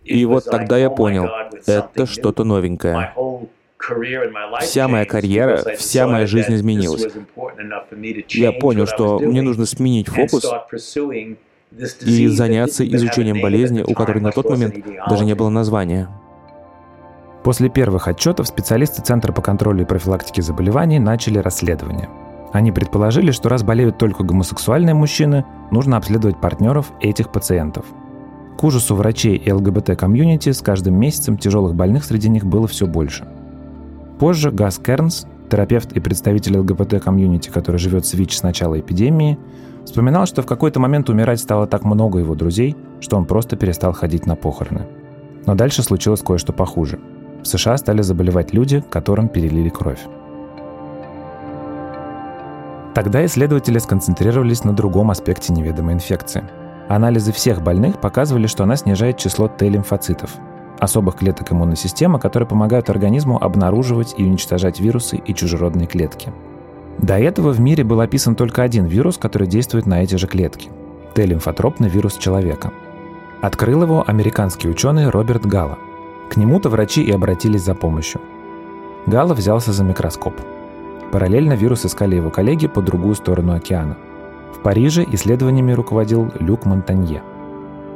И 0.04 0.26
вот 0.26 0.46
тогда 0.46 0.78
я 0.78 0.90
понял, 0.90 1.30
это 1.66 2.06
что-то 2.06 2.44
новенькое. 2.44 3.14
Вся 4.62 4.88
моя 4.88 5.06
карьера, 5.06 5.76
вся 5.78 6.08
моя 6.08 6.26
жизнь 6.26 6.54
изменилась. 6.54 7.08
Я 8.30 8.52
понял, 8.52 8.88
что 8.88 9.20
мне 9.20 9.42
нужно 9.42 9.66
сменить 9.66 10.08
фокус 10.08 10.46
и 12.02 12.28
заняться 12.28 12.88
изучением 12.88 13.42
болезни, 13.42 13.84
у 13.86 13.94
которой 13.94 14.20
на 14.20 14.32
тот 14.32 14.50
момент 14.50 14.76
даже 15.10 15.26
не 15.26 15.36
было 15.36 15.50
названия. 15.50 16.10
После 17.44 17.68
первых 17.68 18.08
отчетов 18.08 18.48
специалисты 18.48 19.02
Центра 19.02 19.34
по 19.34 19.42
контролю 19.42 19.82
и 19.82 19.86
профилактике 19.86 20.42
заболеваний 20.42 21.00
начали 21.00 21.40
расследование. 21.40 22.10
Они 22.54 22.72
предположили, 22.72 23.32
что 23.32 23.50
раз 23.50 23.64
болеют 23.64 23.98
только 23.98 24.24
гомосексуальные 24.24 24.94
мужчины, 24.94 25.44
нужно 25.72 25.98
обследовать 25.98 26.40
партнеров 26.40 26.94
этих 27.02 27.32
пациентов. 27.32 27.86
К 28.58 28.64
ужасу 28.64 28.96
врачей 28.96 29.36
и 29.36 29.52
ЛГБТ-комьюнити 29.52 30.52
с 30.52 30.62
каждым 30.62 30.96
месяцем 30.96 31.38
тяжелых 31.38 31.76
больных 31.76 32.06
среди 32.06 32.30
них 32.30 32.46
было 32.46 32.68
все 32.68 32.86
больше. 32.86 33.28
Позже 34.24 34.52
Гас 34.52 34.80
Кернс, 34.80 35.28
терапевт 35.52 35.92
и 35.92 36.00
представитель 36.00 36.56
ЛГБТ-комьюнити, 36.60 37.50
который 37.50 37.76
живет 37.76 38.06
с 38.06 38.14
ВИЧ 38.14 38.38
с 38.38 38.44
начала 38.44 38.80
эпидемии, 38.80 39.38
вспоминал, 39.84 40.26
что 40.28 40.42
в 40.42 40.46
какой-то 40.46 40.80
момент 40.80 41.10
умирать 41.10 41.42
стало 41.42 41.68
так 41.68 41.84
много 41.84 42.20
его 42.20 42.34
друзей, 42.34 42.78
что 43.02 43.18
он 43.18 43.26
просто 43.26 43.58
перестал 43.58 43.92
ходить 43.92 44.26
на 44.26 44.38
похороны. 44.38 44.88
Но 45.46 45.56
дальше 45.56 45.84
случилось 45.84 46.22
кое-что 46.22 46.54
похуже– 46.54 47.02
в 47.44 47.48
США 47.48 47.76
стали 47.76 48.02
заболевать 48.02 48.54
люди, 48.54 48.82
которым 48.90 49.28
перелили 49.28 49.68
кровь. 49.68 50.00
Тогда 52.96 53.26
исследователи 53.26 53.78
сконцентрировались 53.78 54.64
на 54.64 54.72
другом 54.72 55.12
аспекте 55.12 55.52
неведомой 55.52 55.96
инфекции. 55.96 56.46
Анализы 56.88 57.34
всех 57.34 57.62
больных 57.62 58.00
показывали, 58.00 58.48
что 58.48 58.64
она 58.64 58.78
снижает 58.78 59.18
число 59.18 59.50
Т-лимфоцитов, 59.50 60.38
особых 60.80 61.16
клеток 61.18 61.52
иммунной 61.52 61.76
системы, 61.76 62.20
которые 62.20 62.48
помогают 62.48 62.90
организму 62.90 63.42
обнаруживать 63.42 64.16
и 64.18 64.24
уничтожать 64.24 64.80
вирусы 64.80 65.18
и 65.18 65.34
чужеродные 65.34 65.88
клетки. 65.88 66.32
До 67.00 67.18
этого 67.18 67.52
в 67.52 67.60
мире 67.60 67.84
был 67.84 68.02
описан 68.02 68.36
только 68.36 68.64
один 68.64 68.86
вирус, 68.86 69.18
который 69.18 69.48
действует 69.48 69.86
на 69.86 70.04
эти 70.04 70.16
же 70.16 70.28
клетки– 70.28 70.70
Т-лимфотропный 71.14 71.90
вирус 71.90 72.18
человека. 72.18 72.72
Открыл 73.42 73.84
его 73.84 74.04
американский 74.06 74.70
ученый 74.70 75.10
Роберт 75.10 75.46
Галла– 75.46 75.78
к 76.34 76.38
нему-то 76.38 76.70
врачи 76.70 77.04
и 77.04 77.12
обратились 77.12 77.62
за 77.62 77.76
помощью. 77.76 78.20
Гала 79.06 79.36
взялся 79.36 79.72
за 79.72 79.84
микроскоп. 79.84 80.34
Параллельно 81.12 81.54
вирус 81.54 81.86
искали 81.86 82.16
его 82.16 82.32
коллеги 82.32 82.68
по 82.68 82.82
другую 82.82 83.14
сторону 83.14 83.54
океана. 83.54 83.98
В 84.52 84.60
Париже 84.64 85.06
исследованиями 85.12 85.74
руководил 85.74 86.32
Люк 86.40 86.66
Монтанье. 86.66 87.22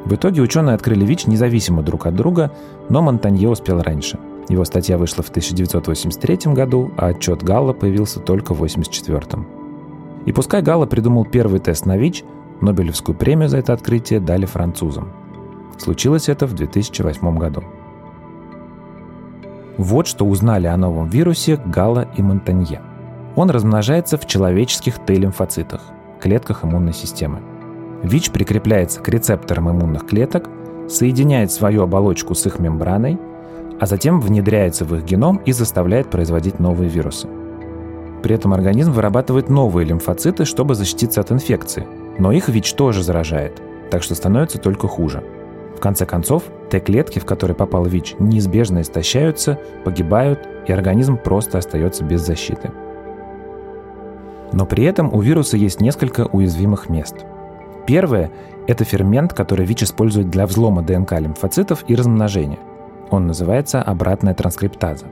В 0.05 0.13
итоге 0.13 0.41
ученые 0.41 0.75
открыли 0.75 1.05
ВИЧ 1.05 1.27
независимо 1.27 1.81
друг 1.81 2.05
от 2.05 2.15
друга, 2.15 2.51
но 2.89 3.01
Монтанье 3.01 3.49
успел 3.49 3.81
раньше. 3.81 4.19
Его 4.49 4.63
статья 4.63 4.97
вышла 4.97 5.23
в 5.23 5.29
1983 5.29 6.53
году, 6.53 6.91
а 6.97 7.07
отчет 7.07 7.43
Галла 7.43 7.73
появился 7.73 8.19
только 8.19 8.53
в 8.53 8.61
1984. 8.61 9.45
И 10.25 10.31
пускай 10.31 10.61
Галла 10.61 10.85
придумал 10.85 11.25
первый 11.25 11.59
тест 11.59 11.85
на 11.85 11.97
ВИЧ, 11.97 12.23
Нобелевскую 12.61 13.15
премию 13.15 13.49
за 13.49 13.57
это 13.57 13.73
открытие 13.73 14.19
дали 14.19 14.45
французам. 14.45 15.09
Случилось 15.77 16.27
это 16.27 16.47
в 16.47 16.53
2008 16.53 17.37
году. 17.37 17.63
Вот 19.77 20.07
что 20.07 20.25
узнали 20.25 20.65
о 20.65 20.75
новом 20.75 21.07
вирусе 21.07 21.57
Гала 21.57 22.07
и 22.17 22.23
Монтанье. 22.23 22.81
Он 23.35 23.51
размножается 23.51 24.17
в 24.17 24.25
человеческих 24.25 24.97
Т-лимфоцитах, 24.97 25.81
клетках 26.19 26.65
иммунной 26.65 26.93
системы. 26.93 27.41
ВИЧ 28.03 28.31
прикрепляется 28.31 29.01
к 29.01 29.09
рецепторам 29.09 29.69
иммунных 29.69 30.05
клеток, 30.05 30.49
соединяет 30.87 31.51
свою 31.51 31.83
оболочку 31.83 32.35
с 32.35 32.45
их 32.45 32.59
мембраной, 32.59 33.17
а 33.79 33.85
затем 33.85 34.19
внедряется 34.21 34.85
в 34.85 34.95
их 34.95 35.03
геном 35.03 35.37
и 35.45 35.51
заставляет 35.51 36.09
производить 36.09 36.59
новые 36.59 36.89
вирусы. 36.89 37.27
При 38.23 38.35
этом 38.35 38.53
организм 38.53 38.91
вырабатывает 38.91 39.49
новые 39.49 39.85
лимфоциты, 39.85 40.45
чтобы 40.45 40.75
защититься 40.75 41.21
от 41.21 41.31
инфекции, 41.31 41.85
но 42.17 42.31
их 42.31 42.49
ВИЧ 42.49 42.73
тоже 42.73 43.03
заражает, 43.03 43.61
так 43.91 44.03
что 44.03 44.15
становится 44.15 44.57
только 44.57 44.87
хуже– 44.87 45.23
в 45.77 45.79
конце 45.79 46.07
концов, 46.07 46.41
Т-клетки, 46.71 47.19
в 47.19 47.25
которые 47.25 47.55
попал 47.55 47.85
ВИЧ, 47.85 48.15
неизбежно 48.17 48.81
истощаются, 48.81 49.59
погибают, 49.85 50.39
и 50.65 50.71
организм 50.73 51.17
просто 51.17 51.59
остается 51.59 52.03
без 52.03 52.21
защиты. 52.21 52.71
Но 54.53 54.65
при 54.65 54.85
этом 54.85 55.13
у 55.13 55.21
вируса 55.21 55.55
есть 55.55 55.79
несколько 55.79 56.25
уязвимых 56.25 56.89
мест. 56.89 57.15
Первое– 57.87 58.31
это 58.67 58.83
фермент, 58.83 59.33
который 59.33 59.65
ВИЧ 59.65 59.83
использует 59.83 60.29
для 60.29 60.45
взлома 60.45 60.81
ДНК 60.81 61.13
лимфоцитов 61.21 61.85
и 61.87 61.95
размножения. 61.95 62.59
Он 63.09 63.27
называется 63.27 63.81
обратная 63.81 64.33
транскриптаза. 64.33 65.05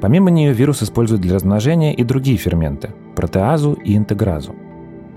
Помимо 0.00 0.30
нее 0.30 0.54
вирус 0.54 0.82
использует 0.82 1.20
для 1.20 1.34
размножения 1.34 1.94
и 1.94 2.02
другие 2.02 2.38
ферменты– 2.38 2.94
протеазу 3.14 3.74
и 3.74 3.94
интегразу. 3.94 4.54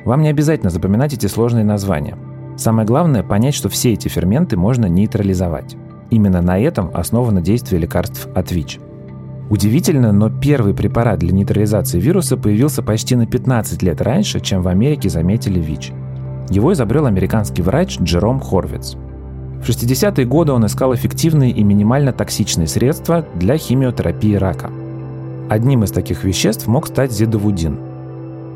Вам 0.03 0.21
не 0.21 0.27
обязательно 0.27 0.69
запоминать 0.69 1.13
эти 1.13 1.27
сложные 1.27 1.63
названия. 1.63 2.17
Самое 2.57 2.85
главное– 2.85 3.23
понять, 3.23 3.55
что 3.55 3.69
все 3.69 3.93
эти 3.93 4.09
ферменты 4.09 4.57
можно 4.57 4.87
нейтрализовать. 4.87 5.77
Именно 6.09 6.41
на 6.41 6.59
этом 6.59 6.91
основано 6.93 7.39
действие 7.39 7.79
лекарств 7.79 8.27
от 8.35 8.51
ВИЧ. 8.51 8.79
Удивительно, 9.49 10.11
но 10.11 10.29
первый 10.29 10.73
препарат 10.73 11.19
для 11.19 11.31
нейтрализации 11.31 12.01
вируса 12.01 12.35
появился 12.35 12.83
почти 12.83 13.15
на 13.15 13.25
15 13.25 13.81
лет 13.81 14.01
раньше, 14.01 14.41
чем 14.41 14.61
в 14.61 14.67
Америке 14.67 15.07
заметили 15.07 15.61
ВИЧ. 15.61 15.93
Его 16.49 16.73
изобрел 16.73 17.05
американский 17.05 17.61
врач 17.61 17.99
Джером 17.99 18.39
Хорвиц. 18.39 18.95
В 19.61 19.67
60-е 19.67 20.25
годы 20.25 20.53
он 20.53 20.65
искал 20.65 20.93
эффективные 20.93 21.51
и 21.51 21.63
минимально 21.63 22.13
токсичные 22.13 22.67
средства 22.67 23.25
для 23.35 23.57
химиотерапии 23.57 24.35
рака. 24.35 24.71
Одним 25.49 25.83
из 25.83 25.91
таких 25.91 26.23
веществ 26.23 26.67
мог 26.67 26.87
стать 26.87 27.11
зидовудин. 27.11 27.77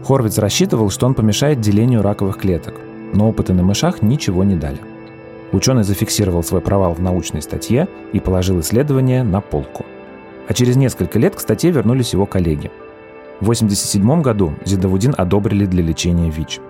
Хорвиц 0.05 0.37
рассчитывал, 0.37 0.89
что 0.89 1.05
он 1.05 1.13
помешает 1.13 1.59
делению 1.61 2.01
раковых 2.01 2.37
клеток– 2.37 2.75
но 3.13 3.29
опыты 3.29 3.53
на 3.53 3.63
мышах 3.63 4.01
ничего 4.01 4.43
не 4.43 4.55
дали. 4.55 4.79
Ученый 5.51 5.83
зафиксировал 5.83 6.43
свой 6.43 6.61
провал 6.61 6.93
в 6.93 7.01
научной 7.01 7.41
статье 7.41 7.87
и 8.13 8.19
положил 8.19 8.59
исследование 8.61 9.23
на 9.23 9.41
полку. 9.41 9.85
А 10.47 10.53
через 10.53 10.75
несколько 10.75 11.19
лет 11.19 11.35
к 11.35 11.39
статье 11.39 11.71
вернулись 11.71 12.13
его 12.13 12.25
коллеги. 12.25 12.71
В 13.39 13.49
1987 13.49 14.21
году 14.21 14.53
зидовудин 14.65 15.13
одобрили 15.17 15.65
для 15.65 15.83
лечения 15.83 16.29
ВИЧ. 16.29 16.61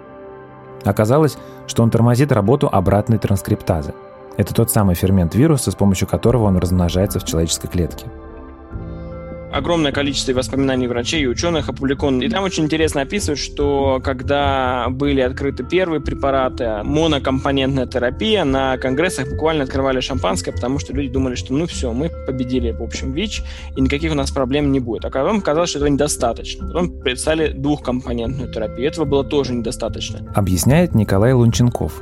Оказалось, 0.84 1.38
что 1.67 1.84
он 1.84 1.89
тормозит 1.89 2.32
работу 2.32 2.70
обратной 2.72 3.17
транскриптазы. 3.17 3.94
Это 4.38 4.54
тот 4.54 4.72
самый 4.72 4.96
фермент 4.96 5.36
вируса, 5.36 5.72
с 5.72 5.76
помощью 5.76 6.08
которого 6.08 6.46
он 6.46 6.58
размножается 6.58 7.20
в 7.20 7.26
человеческой 7.26 7.67
клетке 7.67 8.08
огромное 9.51 9.91
количество 9.91 10.33
воспоминаний 10.33 10.87
врачей 10.87 11.23
и 11.23 11.27
ученых 11.27 11.69
опубликовано. 11.69 12.23
И 12.23 12.29
там 12.29 12.43
очень 12.43 12.65
интересно 12.65 13.01
описывают, 13.01 13.39
что 13.39 14.01
когда 14.03 14.87
были 14.89 15.21
открыты 15.21 15.63
первые 15.63 16.01
препараты, 16.01 16.81
монокомпонентная 16.83 17.85
терапия, 17.87 18.43
на 18.43 18.77
конгрессах 18.77 19.29
буквально 19.29 19.63
открывали 19.63 19.99
шампанское, 19.99 20.51
потому 20.51 20.79
что 20.79 20.93
люди 20.93 21.09
думали, 21.09 21.35
что 21.35 21.53
ну 21.53 21.65
все, 21.65 21.91
мы 21.93 22.09
победили, 22.25 22.71
в 22.71 22.81
общем, 22.81 23.13
ВИЧ, 23.13 23.43
и 23.75 23.81
никаких 23.81 24.11
у 24.11 24.15
нас 24.15 24.31
проблем 24.31 24.71
не 24.71 24.79
будет. 24.79 25.05
А 25.05 25.09
потом 25.09 25.41
казалось, 25.41 25.69
что 25.69 25.79
этого 25.79 25.89
недостаточно. 25.89 26.67
Потом 26.67 26.99
представили 26.99 27.51
двухкомпонентную 27.51 28.51
терапию. 28.51 28.87
Этого 28.87 29.05
было 29.05 29.23
тоже 29.23 29.53
недостаточно. 29.53 30.31
Объясняет 30.35 30.95
Николай 30.95 31.33
Лунченков, 31.33 32.01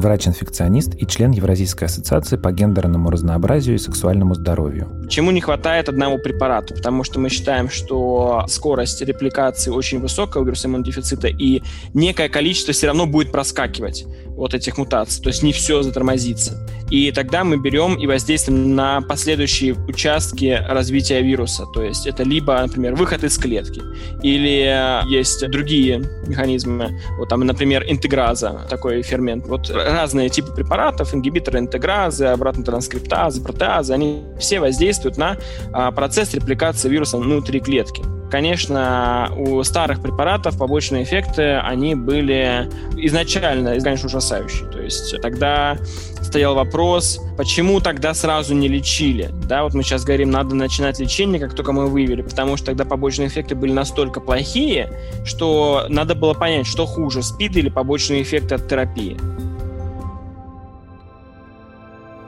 врач-инфекционист 0.00 0.94
и 0.94 1.06
член 1.06 1.30
Евразийской 1.30 1.86
ассоциации 1.86 2.36
по 2.36 2.52
гендерному 2.52 3.10
разнообразию 3.10 3.76
и 3.76 3.78
сексуальному 3.78 4.34
здоровью. 4.34 4.88
Чему 5.08 5.30
не 5.30 5.40
хватает 5.40 5.88
одного 5.88 6.18
препарата? 6.18 6.74
Потому 6.74 7.04
что 7.04 7.20
мы 7.20 7.28
считаем, 7.28 7.68
что 7.68 8.44
скорость 8.48 9.00
репликации 9.02 9.70
очень 9.70 10.00
высокая 10.00 10.42
у 10.42 10.46
вируса 10.46 10.68
иммунодефицита, 10.68 11.28
и 11.28 11.62
некое 11.94 12.28
количество 12.28 12.72
все 12.72 12.86
равно 12.86 13.06
будет 13.06 13.32
проскакивать 13.32 14.04
вот 14.26 14.54
этих 14.54 14.78
мутаций, 14.78 15.22
то 15.22 15.28
есть 15.28 15.42
не 15.42 15.52
все 15.52 15.82
затормозится. 15.82 16.66
И 16.90 17.12
тогда 17.12 17.44
мы 17.44 17.56
берем 17.56 17.94
и 17.94 18.06
воздействуем 18.06 18.74
на 18.74 19.00
последующие 19.00 19.74
участки 19.74 20.62
развития 20.68 21.22
вируса. 21.22 21.66
То 21.72 21.82
есть 21.82 22.06
это 22.06 22.22
либо, 22.22 22.60
например, 22.60 22.94
выход 22.94 23.24
из 23.24 23.38
клетки, 23.38 23.80
или 24.22 25.04
есть 25.08 25.48
другие 25.48 26.02
механизмы, 26.26 27.00
вот 27.18 27.28
там, 27.28 27.40
например, 27.40 27.84
интеграза, 27.88 28.66
такой 28.68 29.02
фермент. 29.02 29.46
Вот 29.46 29.70
разные 29.70 30.28
типы 30.28 30.52
препаратов, 30.52 31.14
ингибиторы 31.14 31.58
интегразы, 31.60 32.26
обратно 32.26 32.64
транскриптазы, 32.64 33.42
протеазы, 33.42 33.92
они 33.92 34.24
все 34.38 34.60
воздействуют 34.60 35.16
на 35.16 35.36
а, 35.72 35.92
процесс 35.92 36.34
репликации 36.34 36.88
вируса 36.88 37.18
внутри 37.18 37.60
клетки. 37.60 38.02
Конечно, 38.30 39.32
у 39.36 39.60
старых 39.64 40.00
препаратов 40.00 40.56
побочные 40.56 41.02
эффекты, 41.02 41.56
они 41.56 41.96
были 41.96 42.70
изначально, 42.96 43.80
конечно, 43.80 44.06
ужасающие. 44.06 44.68
То 44.70 44.80
есть 44.80 45.20
тогда 45.20 45.76
стоял 46.22 46.54
вопрос, 46.54 47.20
почему 47.36 47.80
тогда 47.80 48.14
сразу 48.14 48.54
не 48.54 48.68
лечили? 48.68 49.30
Да, 49.48 49.64
вот 49.64 49.74
мы 49.74 49.82
сейчас 49.82 50.04
говорим, 50.04 50.30
надо 50.30 50.54
начинать 50.54 51.00
лечение, 51.00 51.40
как 51.40 51.54
только 51.54 51.72
мы 51.72 51.86
выявили, 51.88 52.22
потому 52.22 52.56
что 52.56 52.66
тогда 52.66 52.84
побочные 52.84 53.26
эффекты 53.26 53.56
были 53.56 53.72
настолько 53.72 54.20
плохие, 54.20 54.92
что 55.24 55.86
надо 55.88 56.14
было 56.14 56.34
понять, 56.34 56.68
что 56.68 56.86
хуже, 56.86 57.24
СПИД 57.24 57.56
или 57.56 57.68
побочные 57.68 58.22
эффекты 58.22 58.54
от 58.54 58.68
терапии. 58.68 59.18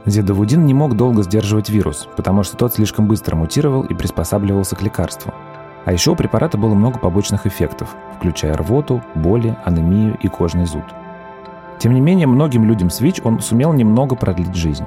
Зидовудин 0.04 0.66
не 0.66 0.74
мог 0.74 0.96
долго 0.96 1.22
сдерживать 1.22 1.70
вирус, 1.70 2.08
потому 2.16 2.42
что 2.42 2.56
тот 2.56 2.74
слишком 2.74 3.06
быстро 3.06 3.36
мутировал 3.36 3.82
и 3.82 3.94
приспосабливался 3.94 4.74
к 4.74 4.82
лекарству. 4.82 5.32
А 5.84 5.92
еще 5.92 6.12
у 6.12 6.16
препарата 6.16 6.56
было 6.56 6.74
много 6.74 6.98
побочных 6.98 7.46
эффектов, 7.46 7.96
включая 8.16 8.54
рвоту, 8.54 9.02
боли, 9.14 9.56
анемию 9.64 10.16
и 10.22 10.28
кожный 10.28 10.66
зуд. 10.66 10.84
Тем 11.78 11.94
не 11.94 12.00
менее, 12.00 12.28
многим 12.28 12.64
людям 12.64 12.90
с 12.90 13.00
ВИЧ 13.00 13.22
он 13.24 13.40
сумел 13.40 13.72
немного 13.72 14.14
продлить 14.14 14.54
жизнь. 14.54 14.84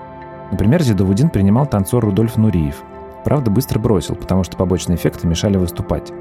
Например, 0.51 0.81
зидовудин 0.81 1.29
принимал 1.29 1.65
танцор 1.65 2.03
Рудольф 2.05 2.37
Нуриев. 2.37 2.83
правда, 3.25 3.51
быстро 3.51 3.79
бросил, 3.79 4.15
потому 4.15 4.43
что 4.43 4.55
побочные 4.55 4.95
эффекты 4.97 5.27
мешали 5.27 5.57
выступать. 5.57 6.13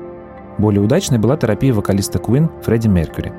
Более 0.59 0.81
удачной 0.81 1.19
была 1.19 1.37
терапия 1.37 1.73
вокалиста 1.73 2.19
Queen 2.19 2.51
Фредди 2.63 2.89
Меркьюри. 2.89 3.33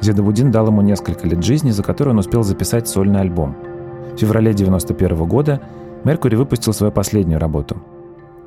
Зедовудин 0.00 0.50
дал 0.50 0.68
ему 0.68 0.80
несколько 0.80 1.28
лет 1.28 1.44
жизни, 1.44 1.70
за 1.70 1.82
которые 1.82 2.12
он 2.12 2.18
успел 2.18 2.42
записать 2.42 2.88
сольный 2.88 3.20
альбом. 3.20 3.54
В 4.14 4.18
феврале 4.18 4.50
1991 4.50 5.28
года 5.28 5.60
Меркьюри 6.04 6.36
выпустил 6.36 6.72
свою 6.72 6.92
последнюю 6.92 7.38
работу– 7.38 7.76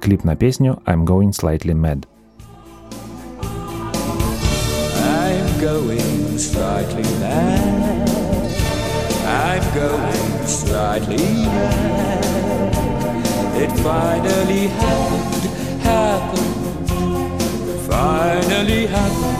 клип 0.07 0.23
на 0.23 0.35
песню 0.35 0.79
«I'm 0.85 1.05
Going 1.05 1.31
Slightly 1.31 1.73
Mad». 1.73 2.05
Going 5.59 6.37
slightly 6.37 7.03
mad. 7.19 8.09
I'm 9.25 9.63
going 9.73 10.45
slightly 10.45 11.17
mad. 11.17 12.75
It 13.57 13.71
finally 13.81 14.67
happened, 14.67 15.43
happened, 15.83 16.89
finally 17.89 18.87
happened. 18.87 19.37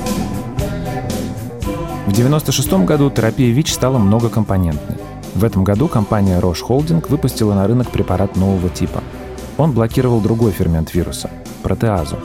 В 2.07 2.19
1996 2.19 2.85
году 2.85 3.11
терапия 3.11 3.51
ВИЧ 3.53 3.73
стала 3.73 3.99
многокомпонентной. 3.99 4.95
В 5.35 5.43
этом 5.43 5.63
году 5.63 5.87
компания 5.87 6.39
Roche 6.39 6.63
Holding 6.67 7.07
выпустила 7.07 7.53
на 7.53 7.67
рынок 7.67 7.91
препарат 7.91 8.35
нового 8.35 8.69
типа. 8.69 9.03
Он 9.57 9.71
блокировал 9.71 10.19
другой 10.19 10.51
фермент 10.51 10.95
вируса– 10.95 11.29
протеазу. 11.63 12.17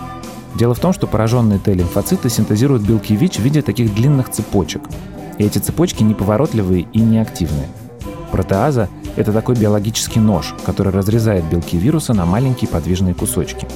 Дело 0.54 0.74
в 0.74 0.80
том, 0.80 0.92
что 0.92 1.06
пораженные 1.06 1.58
Т-лимфоциты 1.58 2.28
синтезируют 2.28 2.82
белки 2.82 3.16
ВИЧ 3.16 3.36
в 3.38 3.42
виде 3.42 3.62
таких 3.62 3.94
длинных 3.94 4.30
цепочек. 4.30 4.82
И 5.38 5.44
эти 5.44 5.58
цепочки 5.58 6.02
неповоротливые 6.02 6.86
и 6.92 7.00
неактивные. 7.00 7.68
Протеаза– 8.30 8.88
это 9.16 9.32
такой 9.32 9.56
биологический 9.56 10.20
нож, 10.20 10.54
который 10.64 10.92
разрезает 10.92 11.44
белки 11.44 11.78
вируса 11.78 12.14
на 12.14 12.26
маленькие 12.26 12.68
подвижные 12.68 13.14
кусочки. 13.14 13.66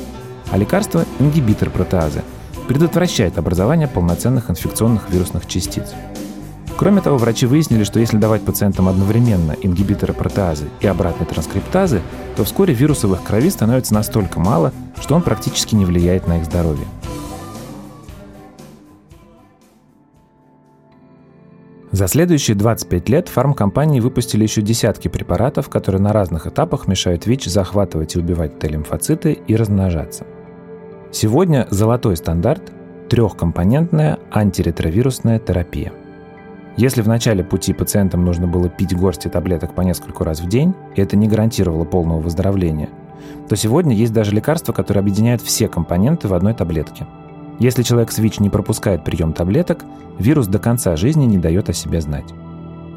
А 0.51 0.57
лекарство– 0.57 1.05
ингибитор 1.19 1.71
протеазы, 1.71 2.23
предотвращает 2.69 3.39
образование 3.39 3.89
полноценных 3.89 4.51
инфекционных 4.51 5.09
вирусных 5.11 5.47
частиц. 5.47 5.95
Кроме 6.79 7.01
того, 7.01 7.17
врачи 7.17 7.47
выяснили, 7.47 7.85
что 7.85 8.01
если 8.01 8.19
давать 8.19 8.43
пациентам 8.43 8.89
одновременно 8.89 9.57
ингибиторы 9.63 10.13
протеазы 10.13 10.67
и 10.81 10.87
обратной 10.87 11.27
транскриптазы, 11.27 12.03
то 12.37 12.45
вскоре 12.45 12.75
вируса 12.75 13.09
в 13.09 13.15
их 13.15 13.23
крови 13.23 13.49
становится 13.49 13.95
настолько 13.95 14.41
мало, 14.41 14.73
что 15.01 15.15
он 15.15 15.23
практически 15.23 15.75
не 15.75 15.87
влияет 15.87 16.29
на 16.29 16.39
их 16.39 16.45
здоровье. 16.45 16.85
За 21.93 22.09
следующие 22.09 22.55
25 22.55 23.09
лет 23.09 23.29
фармкомпании 23.31 24.01
выпустили 24.01 24.43
еще 24.43 24.61
десятки 24.61 25.09
препаратов, 25.09 25.71
которые 25.71 26.03
на 26.03 26.13
разных 26.13 26.47
этапах 26.47 26.89
мешают 26.89 27.27
ВИЧ 27.27 27.47
захватывать 27.47 28.17
и 28.17 28.19
убивать 28.19 28.59
Т-лимфоциты 28.59 29.33
и 29.33 29.57
размножаться. 29.57 30.27
Сегодня 31.11 31.67
золотой 31.71 32.19
стандарт– 32.19 32.71
трехкомпонентная 33.09 34.19
антиретровирусная 34.31 35.39
терапия– 35.39 35.95
если 36.77 37.01
в 37.01 37.09
начале 37.09 37.43
пути 37.43 37.73
пациентам 37.73 38.25
нужно 38.25 38.47
было 38.47 38.69
пить 38.69 38.95
горсти 38.95 39.29
таблеток 39.29 39.75
по 39.75 39.81
нескольку 39.81 40.25
раз 40.25 40.41
в 40.41 40.49
день, 40.49 40.75
и 40.95 41.01
это 41.01 41.17
не 41.17 41.27
гарантировало 41.27 41.85
полного 41.85 42.21
выздоровления, 42.21 42.91
то 43.49 43.57
сегодня 43.57 43.97
есть 43.97 44.13
даже 44.13 44.33
лекарства, 44.33 44.75
которые 44.75 45.01
объединяют 45.01 45.41
все 45.41 45.69
компоненты 45.69 46.29
в 46.29 46.35
одной 46.35 46.53
таблетке. 46.53 47.07
Если 47.59 47.83
человек 47.83 48.13
с 48.13 48.19
ВИЧ 48.19 48.41
не 48.41 48.51
пропускает 48.51 49.05
прием 49.05 49.33
таблеток, 49.33 49.87
вирус 50.19 50.49
до 50.49 50.59
конца 50.59 50.97
жизни 50.97 51.25
не 51.25 51.39
дает 51.39 51.71
о 51.71 51.73
себе 51.73 52.03
знать. 52.03 52.35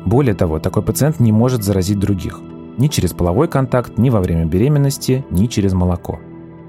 Более 0.05 0.35
того, 0.35 0.59
такой 0.59 0.83
пациент 0.83 1.21
не 1.21 1.31
может 1.31 1.63
заразить 1.63 1.99
других. 1.99 2.41
Ни 2.77 2.87
через 2.87 3.13
половой 3.13 3.47
контакт, 3.47 3.97
ни 3.97 4.09
во 4.09 4.19
время 4.19 4.43
беременности, 4.45 5.25
ни 5.31 5.45
через 5.45 5.71
молоко. 5.71 6.19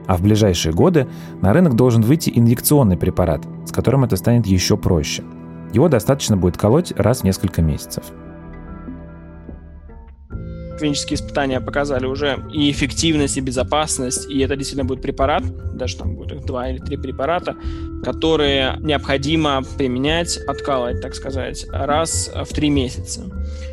А 0.07 0.17
в 0.17 0.23
ближайшие 0.23 0.73
годы 0.73 1.09
на 1.41 1.53
рынок 1.53 1.75
должен 1.75 2.03
выйти 2.03 2.33
инъекционный 2.33 2.97
препарат, 2.97 3.45
с 3.67 3.73
которым 3.73 4.05
это 4.05 4.15
станет 4.15 4.47
еще 4.47 4.77
проще– 4.77 5.25
его 5.73 5.89
достаточно 5.89 6.37
будет 6.37 6.57
колоть 6.57 6.93
раз 6.97 7.21
в 7.21 7.25
несколько 7.25 7.63
месяцев. 7.63 8.05
Клинические 10.79 11.17
испытания 11.17 11.61
показали 11.61 12.07
уже 12.07 12.43
и 12.51 12.71
эффективность, 12.71 13.37
и 13.37 13.43
безопасность, 13.43 14.31
и 14.31 14.41
это 14.41 14.57
действительно 14.57 14.87
будет 14.87 15.03
препарат, 15.03 15.43
даже 15.77 15.99
там 15.99 16.17
будет 16.17 16.47
два 16.47 16.71
или 16.71 16.79
три 16.79 16.97
препарата, 16.97 17.55
которые 18.03 18.79
необходимо 18.81 19.63
применять, 19.77 20.39
откалывать, 20.39 21.03
так 21.03 21.15
сказать, 21.15 21.67
раз 21.71 22.31
в 22.35 22.55
три 22.55 22.71
месяца. 22.71 23.25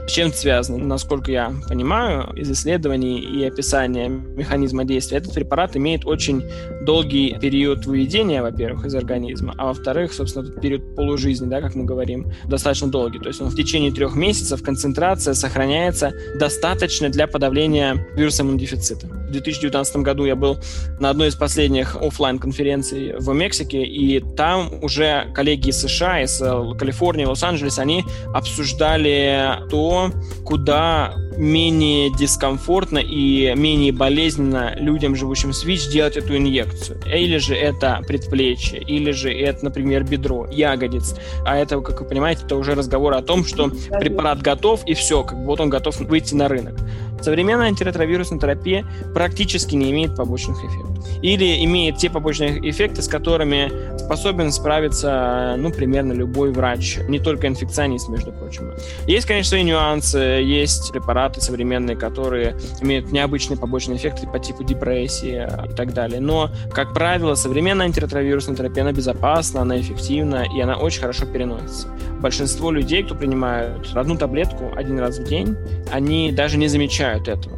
С 0.07 0.11
чем 0.13 0.29
это 0.29 0.37
связано? 0.37 0.77
Насколько 0.77 1.31
я 1.31 1.53
понимаю 1.67 2.33
из 2.33 2.49
исследований 2.49 3.19
и 3.19 3.43
описания 3.43 4.07
механизма 4.07 4.85
действия, 4.85 5.17
этот 5.17 5.33
препарат 5.33 5.75
имеет 5.75 6.05
очень 6.05 6.43
долгий 6.83 7.37
период 7.41 7.85
выведения, 7.85 8.41
во-первых, 8.41 8.85
из 8.85 8.95
организма, 8.95 9.53
а 9.57 9.65
во-вторых, 9.65 10.13
собственно, 10.13 10.45
этот 10.45 10.61
период 10.61 10.95
полужизни, 10.95 11.47
да, 11.47 11.59
как 11.59 11.75
мы 11.75 11.83
говорим, 11.83 12.31
достаточно 12.45 12.87
долгий. 12.87 13.19
То 13.19 13.27
есть 13.27 13.41
он 13.41 13.49
в 13.49 13.55
течение 13.55 13.91
трех 13.91 14.15
месяцев 14.15 14.63
концентрация 14.63 15.33
сохраняется 15.33 16.13
достаточно 16.39 17.09
для 17.09 17.27
подавления 17.27 18.07
вируса 18.15 18.43
иммунодефицита. 18.43 19.07
В 19.27 19.31
2019 19.31 19.97
году 19.97 20.25
я 20.25 20.35
был 20.35 20.57
на 20.99 21.09
одной 21.09 21.27
из 21.27 21.35
последних 21.35 21.95
офлайн 21.95 22.39
конференций 22.39 23.13
в 23.17 23.33
Мексике, 23.33 23.83
и 23.83 24.19
там 24.19 24.71
уже 24.81 25.27
коллеги 25.35 25.69
из 25.69 25.81
США, 25.81 26.21
из 26.23 26.41
э, 26.41 26.77
Калифорнии, 26.77 27.25
Лос-Анджелеса, 27.25 27.81
они 27.81 28.05
обсуждали 28.33 29.59
то, 29.69 30.11
куда 30.45 31.13
менее 31.37 32.11
дискомфортно 32.11 32.97
и 32.99 33.53
менее 33.55 33.91
болезненно 33.91 34.75
людям, 34.77 35.15
живущим 35.15 35.53
с 35.53 35.63
ВИЧ, 35.63 35.89
делать 35.89 36.17
эту 36.17 36.35
инъекцию. 36.35 36.99
Или 37.05 37.37
же 37.37 37.55
это 37.55 38.01
предплечье, 38.07 38.79
или 38.79 39.11
же 39.11 39.31
это, 39.31 39.65
например, 39.65 40.03
бедро, 40.03 40.47
ягодиц. 40.49 41.15
А 41.45 41.57
это, 41.57 41.79
как 41.81 42.01
вы 42.01 42.07
понимаете, 42.07 42.43
это 42.45 42.55
уже 42.55 42.75
разговор 42.75 43.13
о 43.13 43.21
том, 43.21 43.45
что 43.45 43.69
препарат 43.99 44.41
готов, 44.41 44.81
и 44.85 44.93
все, 44.93 45.23
как 45.23 45.39
бы 45.39 45.45
вот 45.45 45.59
он 45.59 45.69
готов 45.69 45.99
выйти 45.99 46.33
на 46.33 46.47
рынок. 46.47 46.75
Современная 47.21 47.67
антиретровирусная 47.67 48.39
терапия 48.39 48.85
практически 49.13 49.75
не 49.75 49.89
имеет 49.91 50.15
побочных 50.15 50.57
эффектов. 50.63 51.05
Или 51.23 51.63
имеет 51.65 51.97
те 51.97 52.09
побочные 52.11 52.59
эффекты, 52.69 53.01
с 53.01 53.07
которыми 53.07 53.97
способен 53.97 54.51
справиться, 54.51 55.55
ну, 55.57 55.71
примерно 55.71 56.13
любой 56.13 56.51
врач, 56.51 56.97
не 57.07 57.19
только 57.19 57.47
инфекционист, 57.47 58.07
между 58.09 58.31
прочим. 58.31 58.71
Есть, 59.07 59.25
конечно, 59.25 59.49
свои 59.49 59.63
нюансы, 59.63 60.17
есть 60.17 60.91
препараты 60.91 61.26
современные, 61.35 61.95
которые 61.95 62.55
имеют 62.81 63.11
необычные 63.11 63.57
побочные 63.57 63.97
эффекты 63.97 64.27
по 64.27 64.39
типу 64.39 64.63
депрессии 64.63 65.47
и 65.69 65.75
так 65.75 65.93
далее. 65.93 66.19
Но, 66.19 66.49
как 66.71 66.93
правило, 66.93 67.35
современная 67.35 67.85
антиретровирусная 67.85 68.55
терапия, 68.55 68.83
она 68.83 68.93
безопасна, 68.93 69.61
она 69.61 69.79
эффективна, 69.79 70.45
и 70.55 70.59
она 70.61 70.77
очень 70.77 71.01
хорошо 71.01 71.25
переносится. 71.25 71.87
Большинство 72.19 72.71
людей, 72.71 73.03
кто 73.03 73.15
принимают 73.15 73.91
одну 73.93 74.17
таблетку 74.17 74.71
один 74.75 74.99
раз 74.99 75.19
в 75.19 75.23
день, 75.23 75.55
они 75.91 76.31
даже 76.31 76.57
не 76.57 76.67
замечают 76.67 77.27
этого. 77.27 77.57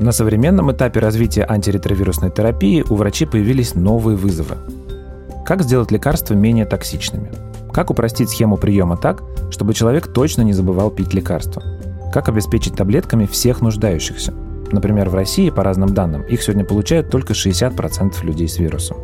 На 0.00 0.12
современном 0.12 0.70
этапе 0.70 1.00
развития 1.00 1.44
антиретровирусной 1.48 2.30
терапии 2.30 2.84
у 2.88 2.94
врачей 2.94 3.26
появились 3.26 3.74
новые 3.74 4.16
вызовы. 4.16 4.56
Как 5.44 5.62
сделать 5.62 5.90
лекарства 5.90 6.34
менее 6.34 6.66
токсичными? 6.66 7.32
Как 7.72 7.90
упростить 7.90 8.30
схему 8.30 8.56
приема 8.56 8.96
так, 8.96 9.22
чтобы 9.50 9.74
человек 9.74 10.06
точно 10.12 10.42
не 10.42 10.52
забывал 10.52 10.90
пить 10.90 11.14
лекарства? 11.14 11.62
Как 12.12 12.28
обеспечить 12.28 12.74
таблетками 12.74 13.26
всех 13.26 13.60
нуждающихся? 13.60 14.32
Например, 14.72 15.08
в 15.08 15.14
России, 15.14 15.50
по 15.50 15.62
разным 15.62 15.94
данным, 15.94 16.22
их 16.22 16.42
сегодня 16.42 16.64
получают 16.64 17.10
только 17.10 17.32
60% 17.32 18.24
людей 18.24 18.48
с 18.48 18.58
вирусом. 18.58 18.96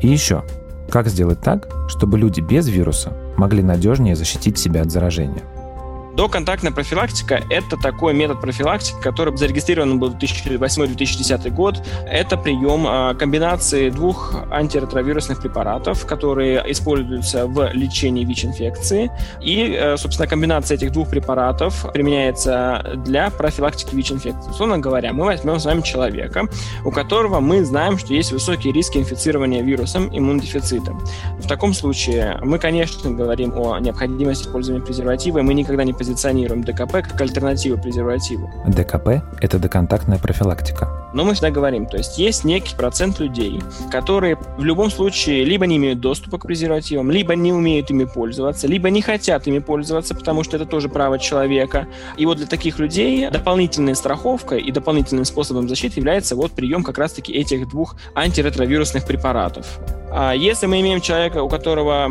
И 0.00 0.08
еще, 0.08 0.44
как 0.88 1.08
сделать 1.08 1.40
так, 1.40 1.68
чтобы 1.88 2.18
люди 2.18 2.40
без 2.40 2.68
вируса 2.68 3.12
могли 3.36 3.62
надежнее 3.62 4.16
защитить 4.16 4.58
себя 4.58 4.82
от 4.82 4.90
заражения? 4.90 5.42
Доконтактная 6.14 6.72
профилактика– 6.72 7.42
это 7.50 7.78
такой 7.78 8.12
метод 8.12 8.40
профилактики, 8.40 8.96
который 9.02 9.34
зарегистрирован 9.34 9.98
был 9.98 10.10
в 10.10 10.18
2008-2010 10.18 11.50
год. 11.50 11.82
Это 12.06 12.36
прием 12.36 12.86
а, 12.86 13.14
комбинации 13.14 13.88
двух 13.88 14.34
антиретровирусных 14.50 15.40
препаратов, 15.40 16.04
которые 16.04 16.62
используются 16.70 17.46
в 17.46 17.72
лечении 17.72 18.26
ВИЧ-инфекции. 18.26 19.10
И, 19.40 19.74
э, 19.74 19.96
собственно, 19.96 20.28
комбинация 20.28 20.74
этих 20.74 20.92
двух 20.92 21.08
препаратов 21.08 21.90
применяется 21.94 22.92
для 23.06 23.30
профилактики 23.30 23.94
ВИЧ-инфекции. 23.94 24.50
Условно 24.50 24.78
говоря, 24.78 25.14
мы 25.14 25.24
возьмем 25.24 25.58
с 25.58 25.64
вами 25.64 25.80
человека, 25.80 26.46
у 26.84 26.90
которого 26.90 27.40
мы 27.40 27.64
знаем, 27.64 27.96
что 27.96 28.12
есть 28.12 28.32
высокие 28.32 28.74
риски 28.74 28.98
инфицирования 28.98 29.62
вирусом 29.62 30.10
иммунодефицита. 30.12 30.92
В 31.38 31.48
таком 31.48 31.72
случае 31.72 32.38
мы, 32.42 32.58
конечно, 32.58 33.10
говорим 33.10 33.54
о 33.56 33.78
необходимости 33.78 34.42
использования 34.42 34.84
презерватива, 34.84 35.38
и 35.38 35.42
мы 35.42 35.54
никогда 35.54 35.84
не 35.84 35.94
позиционируем 36.02 36.64
ДКП 36.64 36.94
как 36.94 37.20
альтернативу 37.20 37.80
презервативу. 37.80 38.50
ДКП– 38.66 39.22
это 39.40 39.60
доконтактная 39.60 40.18
профилактика. 40.18 40.88
Но 41.14 41.22
мы 41.22 41.34
всегда 41.34 41.50
говорим, 41.50 41.86
то 41.86 41.96
есть 41.96 42.18
есть 42.18 42.42
некий 42.42 42.74
процент 42.74 43.20
людей, 43.20 43.62
которые 43.88 44.36
в 44.58 44.64
любом 44.64 44.90
случае 44.90 45.44
либо 45.44 45.64
не 45.64 45.76
имеют 45.76 46.00
доступа 46.00 46.38
к 46.38 46.46
презервативам, 46.46 47.12
либо 47.12 47.36
не 47.36 47.52
умеют 47.52 47.90
ими 47.90 48.02
пользоваться, 48.02 48.66
либо 48.66 48.90
не 48.90 49.00
хотят 49.00 49.46
ими 49.46 49.60
пользоваться, 49.60 50.16
потому 50.16 50.42
что 50.42 50.56
это 50.56 50.66
тоже 50.66 50.88
право 50.88 51.20
человека. 51.20 51.86
И 52.16 52.26
вот 52.26 52.38
для 52.38 52.46
таких 52.48 52.80
людей 52.80 53.30
дополнительная 53.30 53.94
страховка 53.94 54.56
и 54.56 54.72
дополнительным 54.72 55.24
способом 55.24 55.68
защиты 55.68 56.00
является 56.00 56.34
вот 56.34 56.50
прием 56.50 56.82
как 56.82 56.98
раз-таки 56.98 57.32
этих 57.32 57.68
двух 57.68 57.94
антиретровирусных 58.16 59.06
препаратов. 59.06 59.78
А 60.10 60.32
если 60.32 60.66
мы 60.66 60.80
имеем 60.80 61.00
человека, 61.00 61.44
у 61.44 61.48
которого 61.48 62.10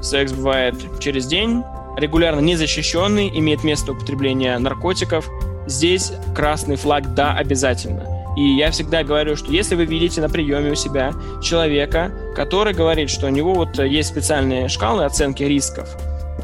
секс 0.00 0.32
бывает 0.32 0.76
через 1.00 1.26
день, 1.26 1.64
регулярно 1.96 2.40
незащищенный, 2.40 3.30
имеет 3.38 3.64
место 3.64 3.92
употребления 3.92 4.58
наркотиков, 4.58 5.28
здесь 5.66 6.12
красный 6.34 6.76
флаг 6.76 7.14
«да» 7.14 7.34
обязательно. 7.34 8.06
И 8.36 8.56
я 8.56 8.70
всегда 8.70 9.04
говорю, 9.04 9.36
что 9.36 9.52
если 9.52 9.74
вы 9.74 9.84
видите 9.84 10.20
на 10.20 10.28
приеме 10.28 10.70
у 10.70 10.74
себя 10.74 11.12
человека, 11.42 12.10
который 12.34 12.72
говорит, 12.72 13.10
что 13.10 13.26
у 13.26 13.30
него 13.30 13.52
вот 13.52 13.78
есть 13.78 14.08
специальные 14.08 14.68
шкалы 14.68 15.04
оценки 15.04 15.42
рисков, 15.42 15.88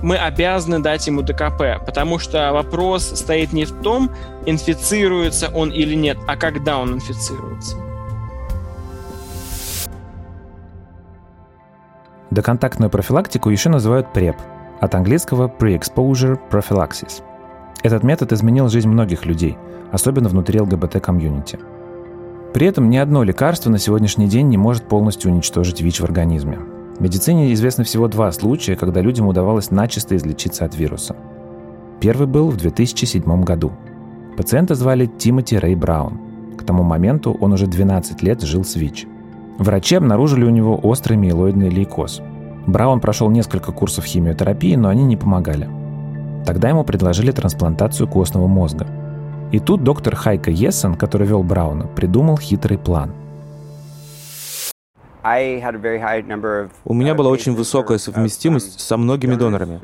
мы 0.02 0.16
обязаны 0.16 0.80
дать 0.80 1.06
ему 1.06 1.22
ДКП, 1.22 1.84
потому 1.84 2.18
что 2.18 2.52
вопрос 2.52 3.04
стоит 3.04 3.52
не 3.52 3.64
в 3.64 3.82
том, 3.82 4.10
инфицируется 4.46 5.48
он 5.48 5.70
или 5.70 5.94
нет, 5.94 6.18
а 6.26 6.36
когда 6.36 6.78
он 6.78 6.94
инфицируется. 6.94 7.76
Доконтактную 12.30 12.90
профилактику 12.90 13.48
еще 13.48 13.70
называют 13.70 14.12
ПРЕП, 14.12 14.36
от 14.80 14.94
английского 14.94 15.48
Pre-Exposure 15.48 16.38
Prophylaxis. 16.50 17.22
Этот 17.82 18.02
метод 18.02 18.32
изменил 18.32 18.68
жизнь 18.68 18.88
многих 18.88 19.24
людей, 19.26 19.56
особенно 19.92 20.28
внутри 20.28 20.60
ЛГБТ-комьюнити. 20.60 21.58
При 22.52 22.66
этом 22.66 22.90
ни 22.90 22.96
одно 22.96 23.22
лекарство 23.22 23.70
на 23.70 23.78
сегодняшний 23.78 24.26
день 24.26 24.48
не 24.48 24.56
может 24.56 24.84
полностью 24.84 25.30
уничтожить 25.30 25.80
ВИЧ 25.80 26.00
в 26.00 26.04
организме. 26.04 26.58
В 26.98 27.00
медицине 27.00 27.52
известно 27.52 27.84
всего 27.84 28.08
два 28.08 28.32
случая, 28.32 28.74
когда 28.74 29.00
людям 29.00 29.28
удавалось 29.28 29.70
начисто 29.70 30.16
излечиться 30.16 30.64
от 30.64 30.76
вируса. 30.76 31.14
Первый 32.00 32.26
был 32.26 32.50
в 32.50 32.56
2007 32.56 33.44
году. 33.44 33.72
Пациента 34.36 34.74
звали 34.74 35.06
Тимоти 35.06 35.58
Рэй 35.58 35.74
Браун. 35.74 36.18
К 36.56 36.64
тому 36.64 36.82
моменту 36.82 37.36
он 37.40 37.52
уже 37.52 37.66
12 37.66 38.22
лет 38.22 38.42
жил 38.42 38.64
с 38.64 38.74
ВИЧ. 38.76 39.06
Врачи 39.58 39.96
обнаружили 39.96 40.44
у 40.44 40.50
него 40.50 40.78
острый 40.82 41.16
миелоидный 41.16 41.68
лейкоз. 41.68 42.22
Браун 42.68 43.00
прошел 43.00 43.30
несколько 43.30 43.72
курсов 43.72 44.04
химиотерапии, 44.04 44.76
но 44.76 44.90
они 44.90 45.04
не 45.04 45.16
помогали. 45.16 45.66
Тогда 46.44 46.68
ему 46.68 46.84
предложили 46.84 47.32
трансплантацию 47.32 48.06
костного 48.06 48.46
мозга. 48.46 48.86
И 49.52 49.58
тут 49.58 49.82
доктор 49.82 50.14
Хайка 50.14 50.50
Ессен, 50.50 50.94
который 50.94 51.26
вел 51.26 51.42
Брауна, 51.42 51.86
придумал 51.86 52.36
хитрый 52.36 52.76
план. 52.76 53.12
У 56.84 56.92
меня 56.92 57.14
была 57.14 57.30
очень 57.30 57.54
высокая 57.54 57.96
совместимость 57.96 58.80
со 58.80 58.98
многими 58.98 59.34
донорами. 59.34 59.80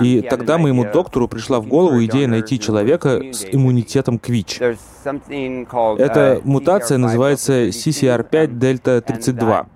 И 0.00 0.22
тогда 0.22 0.58
моему 0.58 0.84
доктору 0.84 1.26
пришла 1.26 1.60
в 1.60 1.66
голову 1.66 2.04
идея 2.04 2.28
найти 2.28 2.58
человека 2.60 3.20
с 3.32 3.44
иммунитетом 3.50 4.18
к 4.18 4.28
ВИЧ. 4.28 4.60
Эта 5.98 6.40
мутация 6.44 6.98
называется 6.98 7.68
CCR5 7.68 8.46
дельта 8.58 9.00
32. 9.00 9.66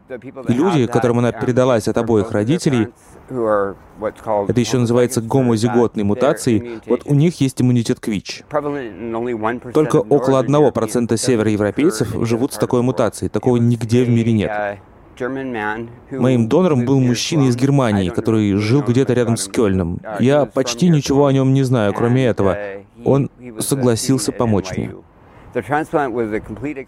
И 0.48 0.52
люди, 0.52 0.86
которым 0.86 1.18
она 1.18 1.32
передалась 1.32 1.88
от 1.88 1.98
обоих 1.98 2.30
родителей, 2.30 2.88
это 3.28 4.60
еще 4.60 4.78
называется 4.78 5.22
гомозиготной 5.22 6.04
мутацией, 6.04 6.80
вот 6.86 7.02
у 7.06 7.14
них 7.14 7.40
есть 7.40 7.60
иммунитет 7.62 7.98
к 8.00 8.08
ВИЧ. 8.08 8.44
Только 9.72 9.96
около 9.96 10.42
1% 10.42 11.16
североевропейцев 11.16 12.14
живут 12.26 12.52
с 12.52 12.58
такой 12.58 12.82
мутацией, 12.82 13.30
такого 13.30 13.56
нигде 13.56 14.04
в 14.04 14.10
мире 14.10 14.32
нет. 14.32 14.78
Моим 16.10 16.48
донором 16.48 16.84
был 16.84 17.00
мужчина 17.00 17.48
из 17.48 17.56
Германии, 17.56 18.10
который 18.10 18.54
жил 18.54 18.82
где-то 18.82 19.12
рядом 19.12 19.36
с 19.36 19.48
Кёльном. 19.48 20.00
Я 20.20 20.46
почти 20.46 20.88
ничего 20.88 21.26
о 21.26 21.32
нем 21.32 21.52
не 21.54 21.62
знаю, 21.62 21.92
кроме 21.94 22.26
этого. 22.26 22.58
Он 23.04 23.30
согласился 23.58 24.32
помочь 24.32 24.76
мне. 24.76 24.90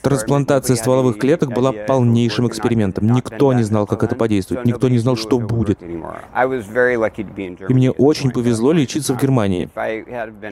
Трансплантация 0.02 0.76
стволовых 0.76 1.18
клеток 1.18 1.52
была 1.52 1.72
полнейшим 1.72 2.48
экспериментом. 2.48 3.06
Никто 3.06 3.52
не 3.52 3.62
знал, 3.62 3.86
как 3.86 4.02
это 4.02 4.16
подействует, 4.16 4.64
никто 4.64 4.88
не 4.88 4.98
знал, 4.98 5.16
что 5.16 5.38
будет. 5.38 5.80
И 5.82 7.74
мне 7.74 7.90
очень 7.90 8.30
повезло 8.30 8.72
лечиться 8.72 9.14
в 9.14 9.22
Германии. 9.22 9.68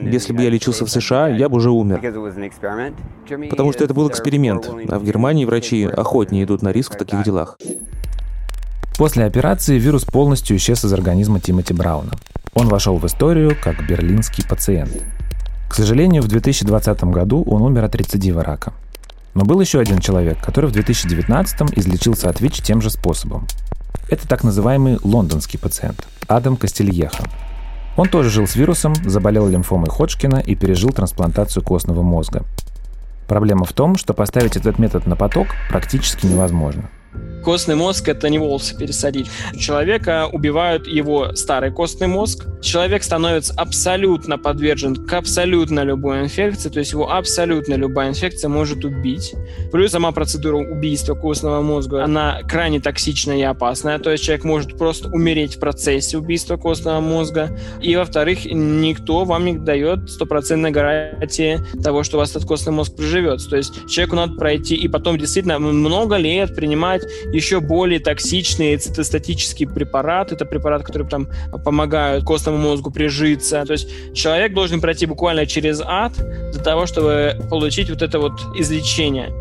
Если 0.01 0.33
бы 0.33 0.41
я 0.43 0.49
лечился 0.49 0.85
в 0.85 0.89
США, 0.89 1.27
я 1.27 1.49
бы 1.49 1.57
уже 1.57 1.71
умер. 1.71 2.01
Потому 3.49 3.73
что 3.73 3.83
это 3.83 3.93
был 3.93 4.09
эксперимент, 4.09 4.69
а 4.89 4.99
в 4.99 5.03
Германии 5.03 5.45
врачи 5.45 5.83
охотнее 5.83 6.45
идут 6.45 6.61
на 6.61 6.71
риск 6.71 6.95
в 6.95 6.97
таких 6.97 7.23
делах. 7.23 7.57
После 8.97 9.25
операции 9.25 9.77
вирус 9.77 10.05
полностью 10.05 10.55
исчез 10.55 10.85
из 10.85 10.93
организма 10.93 11.41
Тимоти 11.41 11.73
Брауна. 11.73 12.13
Он 12.53 12.69
вошел 12.69 12.97
в 12.97 13.05
историю 13.05 13.57
как 13.61 13.85
берлинский 13.85 14.47
пациент– 14.47 15.03
к 15.75 15.77
сожалению, 15.77 16.21
в 16.21 16.29
2020 16.29 17.03
году 17.03 17.43
он 17.43 17.61
умер 17.61 17.83
от 17.83 17.95
рецидива 17.95 18.45
рака. 18.45 18.71
Но 19.33 19.43
был 19.43 19.59
еще 19.59 19.81
один 19.81 19.99
человек, 19.99 20.37
который 20.41 20.67
в 20.67 20.71
2019 20.71 21.77
излечился 21.77 22.29
от 22.29 22.39
ВИЧ 22.39 22.61
тем 22.61 22.81
же 22.81 22.89
способом. 22.89 23.45
Это 24.09 24.25
так 24.25 24.45
называемый 24.45 24.99
лондонский 25.03 25.59
пациент 25.59 26.07
Адам 26.29 26.55
Кастельеха. 26.55 27.25
Он 27.97 28.07
тоже 28.07 28.29
жил 28.29 28.47
с 28.47 28.55
вирусом, 28.55 28.95
заболел 29.03 29.49
лимфомой 29.49 29.89
Ходжкина 29.89 30.37
и 30.37 30.55
пережил 30.55 30.91
трансплантацию 30.91 31.61
костного 31.61 32.03
мозга. 32.03 32.43
Проблема 33.27 33.65
в 33.65 33.73
том, 33.73 33.97
что 33.97 34.13
поставить 34.13 34.55
этот 34.55 34.79
метод 34.79 35.05
на 35.07 35.17
поток 35.17 35.47
практически 35.69 36.25
невозможно. 36.25 36.89
Костный 37.45 37.75
мозг— 37.75 38.07
это 38.09 38.27
не 38.27 38.39
волосы 38.39 38.75
пересадить. 38.75 39.29
Человека 39.55 40.27
убивают 40.33 40.87
его 40.87 41.35
старый 41.35 41.71
костный 41.71 42.07
мозг. 42.07 42.47
Человек 42.59 43.03
становится 43.03 43.53
абсолютно 43.55 44.39
подвержен 44.39 44.95
к 44.95 45.13
абсолютно 45.13 45.81
любой 45.81 46.21
инфекции, 46.21 46.69
то 46.69 46.79
есть 46.79 46.93
его 46.93 47.11
абсолютно 47.11 47.75
любая 47.75 48.09
инфекция 48.09 48.49
может 48.49 48.83
убить. 48.83 49.35
Плюс 49.71 49.91
сама 49.91 50.11
процедура 50.11 50.57
убийства 50.57 51.13
костного 51.13 51.61
мозга, 51.61 52.03
она 52.03 52.41
крайне 52.49 52.79
токсичная 52.79 53.37
и 53.37 53.43
опасная, 53.43 53.99
то 53.99 54.09
есть 54.09 54.23
человек 54.23 54.43
может 54.43 54.75
просто 54.79 55.09
умереть 55.09 55.57
в 55.57 55.59
процессе 55.59 56.17
убийства 56.17 56.57
костного 56.57 56.99
мозга. 56.99 57.55
И, 57.79 57.95
во-вторых, 57.95 58.45
никто 58.45 59.23
вам 59.23 59.45
не 59.45 59.53
дает 59.59 60.09
стопроцентной 60.09 60.71
гарантии 60.71 61.59
того, 61.83 62.01
что 62.01 62.17
у 62.17 62.19
вас 62.21 62.31
этот 62.31 62.45
костный 62.45 62.73
мозг 62.73 62.95
приживется. 62.95 63.47
То 63.51 63.57
есть 63.57 63.87
человеку 63.87 64.15
надо 64.15 64.33
пройти 64.33 64.73
и 64.73 64.87
потом 64.87 65.19
действительно 65.19 65.59
много 65.59 66.15
лет 66.15 66.55
принимать 66.55 67.03
еще 67.35 67.59
более 67.59 67.99
токсичные 67.99 68.77
цитостатические 68.77 69.69
препараты. 69.69 70.35
Это 70.35 70.45
препараты, 70.45 70.83
которые 70.83 71.07
там 71.09 71.27
помогают 71.63 72.23
костному 72.23 72.57
мозгу 72.57 72.91
прижиться. 72.91 73.65
То 73.65 73.73
есть 73.73 73.89
человек 74.13 74.53
должен 74.53 74.81
пройти 74.81 75.05
буквально 75.05 75.45
через 75.45 75.81
ад 75.81 76.13
для 76.51 76.63
того, 76.63 76.85
чтобы 76.85 77.35
получить 77.49 77.89
вот 77.89 78.01
это 78.01 78.19
вот 78.19 78.33
излечение. 78.55 79.33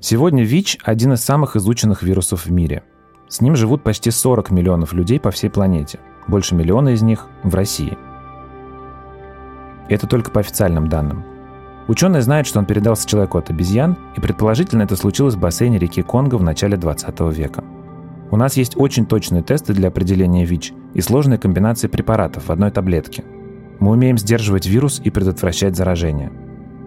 Сегодня 0.00 0.42
ВИЧ– 0.42 0.78
один 0.84 1.12
из 1.12 1.22
самых 1.22 1.54
изученных 1.56 2.02
вирусов 2.02 2.46
в 2.46 2.50
мире. 2.50 2.82
С 3.28 3.40
ним 3.40 3.54
живут 3.54 3.84
почти 3.84 4.10
40 4.10 4.50
миллионов 4.50 4.92
людей 4.92 5.20
по 5.20 5.30
всей 5.30 5.48
планете. 5.48 6.00
Больше 6.26 6.54
миллиона 6.54 6.90
из 6.90 7.02
них 7.02 7.26
в 7.44 7.54
России. 7.54 7.96
Это 9.88 10.06
только 10.06 10.30
по 10.30 10.40
официальным 10.40 10.88
данным. 10.88 11.31
Ученые 11.88 12.22
знают, 12.22 12.46
что 12.46 12.60
он 12.60 12.66
передался 12.66 13.08
человеку 13.08 13.38
от 13.38 13.50
обезьян, 13.50 13.96
и 14.16 14.20
предположительно 14.20 14.82
это 14.82 14.96
случилось 14.96 15.34
в 15.34 15.40
бассейне 15.40 15.78
реки 15.78 16.02
Конго 16.02 16.36
в 16.36 16.42
начале 16.42 16.76
20 16.76 17.20
века. 17.32 17.64
У 18.30 18.36
нас 18.36 18.56
есть 18.56 18.76
очень 18.76 19.04
точные 19.04 19.42
тесты 19.42 19.74
для 19.74 19.88
определения 19.88 20.44
ВИЧ 20.44 20.72
и 20.94 21.00
сложные 21.00 21.38
комбинации 21.38 21.88
препаратов 21.88 22.46
в 22.46 22.52
одной 22.52 22.70
таблетке. 22.70 23.24
Мы 23.80 23.90
умеем 23.90 24.16
сдерживать 24.16 24.66
вирус 24.66 25.00
и 25.02 25.10
предотвращать 25.10 25.76
заражение. 25.76 26.32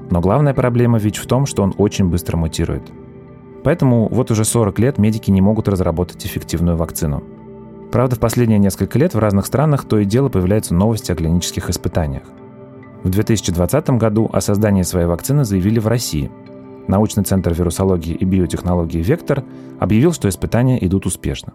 Но 0.10 0.21
главная 0.21 0.53
проблема 0.53 0.97
ВИЧ 0.97 1.19
в 1.19 1.27
том, 1.27 1.45
что 1.45 1.62
он 1.62 1.75
очень 1.77 2.10
быстро 2.10 2.38
мутирует. 2.38 2.89
Поэтому 3.63 4.08
вот 4.08 4.31
уже 4.31 4.45
40 4.45 4.79
лет 4.79 4.97
медики 4.97 5.29
не 5.29 5.41
могут 5.41 5.67
разработать 5.67 6.25
эффективную 6.25 6.77
вакцину. 6.77 7.23
Правда, 7.91 8.15
в 8.15 8.19
последние 8.19 8.60
несколько 8.60 8.97
лет 8.97 9.13
в 9.13 9.19
разных 9.19 9.45
странах 9.45 9.86
то 9.86 9.99
и 9.99 10.05
дело 10.05 10.29
появляются 10.29 10.73
новости 10.73 11.12
о 11.12 11.15
клинических 11.15 11.69
испытаниях– 11.69 12.23
в 13.06 13.10
2020 13.12 13.89
году 13.91 14.32
о 14.34 14.41
создании 14.41 14.82
своей 14.82 15.06
вакцины 15.06 15.44
заявили 15.46 15.78
в 15.78 15.88
России. 15.88 16.32
Научный 16.88 17.24
центр 17.24 17.54
вирусологии 17.54 18.15
и 18.15 18.26
биотехнологии 18.26 19.04
«Вектор» 19.04 19.44
объявил, 19.80 20.12
что 20.12 20.28
испытания 20.28 20.84
идут 20.84 21.06
успешно. 21.06 21.54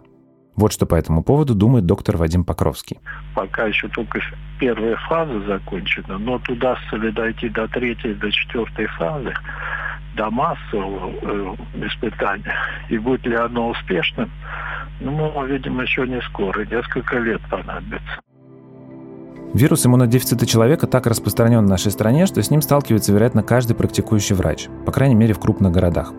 Вот 0.55 0.71
что 0.71 0.85
по 0.85 0.95
этому 0.95 1.23
поводу 1.23 1.53
думает 1.53 1.85
доктор 1.85 2.15
Вадим 2.15 2.45
Покровский. 2.45 2.99
Пока 3.35 3.65
еще 3.65 3.89
только 3.89 4.21
первая 4.61 4.95
фаза 5.09 5.41
закончена, 5.41 6.17
но 6.17 6.39
туда 6.39 6.77
ли 6.93 7.11
дойти 7.11 7.49
до 7.49 7.67
третьей, 7.67 8.13
до 8.13 8.31
четвертой 8.31 8.85
фазы, 8.85 9.33
до 10.15 10.29
массового 10.31 11.11
э, 11.21 11.55
испытания, 11.85 12.55
и 12.87 12.97
будет 12.97 13.25
ли 13.25 13.35
оно 13.35 13.71
успешным, 13.71 14.31
Ну, 15.01 15.11
мы 15.11 15.27
увидим 15.31 15.81
еще 15.81 16.07
не 16.07 16.21
скоро, 16.21 16.63
несколько 16.63 17.19
лет 17.19 17.41
понадобится. 17.49 18.21
Вирус 19.53 19.85
иммунодефицита 19.85 20.45
человека 20.45 20.87
так 20.87 21.07
распространен 21.07 21.65
в 21.65 21.69
нашей 21.69 21.91
стране, 21.91 22.25
что 22.25 22.41
с 22.41 22.49
ним 22.49 22.61
сталкивается, 22.61 23.11
вероятно, 23.11 23.43
каждый 23.43 23.75
практикующий 23.75 24.33
врач, 24.33 24.69
по 24.85 24.93
крайней 24.93 25.15
мере, 25.15 25.33
в 25.33 25.39
крупных 25.39 25.73
городах. 25.73 26.13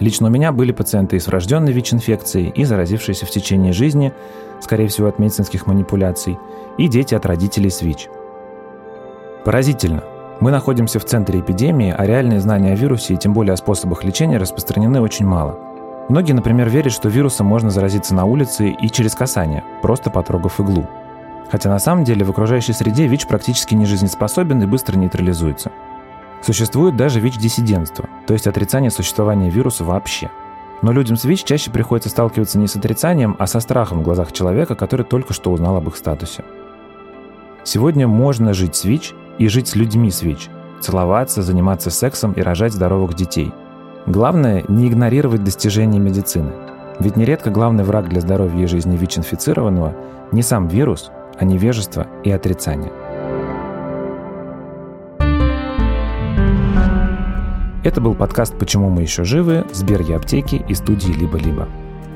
Лично 0.00 0.28
у 0.28 0.30
меня 0.30 0.52
были 0.52 0.72
пациенты 0.72 1.16
и 1.16 1.18
с 1.18 1.26
врожденной 1.26 1.72
ВИЧ-инфекцией, 1.72 2.50
и 2.50 2.64
заразившиеся 2.64 3.24
в 3.24 3.30
течение 3.30 3.72
жизни, 3.72 4.12
скорее 4.60 4.88
всего, 4.88 5.08
от 5.08 5.18
медицинских 5.18 5.66
манипуляций, 5.66 6.38
и 6.76 6.88
дети 6.88 7.14
от 7.14 7.24
родителей 7.24 7.70
с 7.70 7.80
ВИЧ. 7.80 8.08
Поразительно. 9.44 10.04
Мы 10.40 10.50
находимся 10.50 11.00
в 11.00 11.04
центре 11.04 11.40
эпидемии, 11.40 11.92
а 11.96 12.06
реальные 12.06 12.40
знания 12.40 12.72
о 12.72 12.76
вирусе 12.76 13.14
и 13.14 13.16
тем 13.16 13.32
более 13.32 13.54
о 13.54 13.56
способах 13.56 14.04
лечения 14.04 14.36
распространены 14.36 15.00
очень 15.00 15.26
мало. 15.26 15.58
Многие, 16.10 16.32
например, 16.32 16.68
верят, 16.68 16.92
что 16.92 17.08
вирусом 17.08 17.46
можно 17.46 17.70
заразиться 17.70 18.14
на 18.14 18.24
улице 18.24 18.70
и 18.70 18.88
через 18.88 19.14
касание, 19.14 19.64
просто 19.82 20.10
потрогав 20.10 20.60
иглу. 20.60 20.86
Хотя 21.50 21.70
на 21.70 21.78
самом 21.78 22.04
деле 22.04 22.24
в 22.24 22.30
окружающей 22.30 22.72
среде 22.72 23.06
ВИЧ 23.06 23.26
практически 23.26 23.74
не 23.74 23.86
жизнеспособен 23.86 24.62
и 24.62 24.66
быстро 24.66 24.96
нейтрализуется. 24.96 25.72
Существует 26.42 26.96
даже 26.96 27.20
ВИЧ-диссидентство, 27.20 28.08
то 28.26 28.32
есть 28.32 28.46
отрицание 28.46 28.90
существования 28.90 29.50
вируса 29.50 29.84
вообще. 29.84 30.30
Но 30.82 30.92
людям 30.92 31.16
с 31.16 31.24
ВИЧ 31.24 31.44
чаще 31.44 31.70
приходится 31.70 32.10
сталкиваться 32.10 32.58
не 32.58 32.68
с 32.68 32.76
отрицанием, 32.76 33.34
а 33.38 33.46
со 33.46 33.60
страхом 33.60 34.00
в 34.00 34.02
глазах 34.02 34.32
человека, 34.32 34.76
который 34.76 35.04
только 35.04 35.32
что 35.32 35.50
узнал 35.50 35.76
об 35.76 35.88
их 35.88 35.96
статусе. 35.96 36.44
Сегодня 37.64 38.06
можно 38.06 38.54
жить 38.54 38.76
с 38.76 38.84
ВИЧ 38.84 39.14
и 39.38 39.48
жить 39.48 39.68
с 39.68 39.74
людьми 39.74 40.10
с 40.10 40.22
ВИЧ, 40.22 40.48
целоваться, 40.80 41.42
заниматься 41.42 41.90
сексом 41.90 42.32
и 42.32 42.40
рожать 42.40 42.72
здоровых 42.72 43.14
детей. 43.14 43.52
Главное– 44.06 44.64
не 44.68 44.88
игнорировать 44.88 45.42
достижения 45.42 45.98
медицины. 45.98 46.52
Ведь 47.00 47.16
нередко 47.16 47.50
главный 47.50 47.84
враг 47.84 48.08
для 48.08 48.20
здоровья 48.20 48.62
и 48.62 48.66
жизни 48.66 48.96
ВИЧ-инфицированного 48.96 49.94
не 50.32 50.42
сам 50.42 50.68
вирус, 50.68 51.10
а 51.38 51.44
невежество 51.44 52.06
и 52.24 52.30
отрицание. 52.30 52.92
Это 57.84 58.00
был 58.00 58.14
подкаст 58.14 58.58
«Почему 58.58 58.90
мы 58.90 59.02
еще 59.02 59.24
живы» 59.24 59.64
с 59.72 59.82
Берги 59.82 60.12
Аптеки 60.12 60.62
и 60.68 60.74
студии 60.74 61.12
«Либо-либо». 61.12 61.68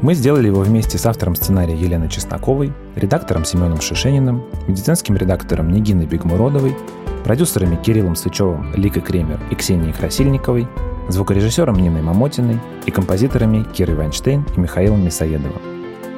Мы 0.03 0.15
сделали 0.15 0.49
его 0.49 0.61
вместе 0.61 0.99
с 0.99 1.07
автором 1.07 1.37
сценария 1.37 1.77
Еленой 1.77 2.09
Чесноковой, 2.09 2.73
редактором 2.97 3.45
Семеном 3.45 3.81
Шишениным, 3.81 4.43
медицинским 4.67 5.17
редактором 5.17 5.71
Нигиной 5.71 6.07
Бегмуродовой, 6.07 6.77
продюсерами 7.25 7.77
Кириллом 7.77 8.17
Сычевым, 8.17 8.75
Ликой 8.75 9.03
Кремер 9.03 9.39
и 9.51 9.55
Ксенией 9.55 9.93
Красильниковой, 9.93 10.67
звукорежиссером 11.09 11.77
Ниной 11.77 12.03
Мамотиной 12.03 12.59
и 12.85 12.91
композиторами 12.91 13.63
Кирой 13.73 13.95
Вайнштейн 13.95 14.45
и 14.57 14.61
Михаилом 14.61 15.05
Мясоедовым. 15.05 15.63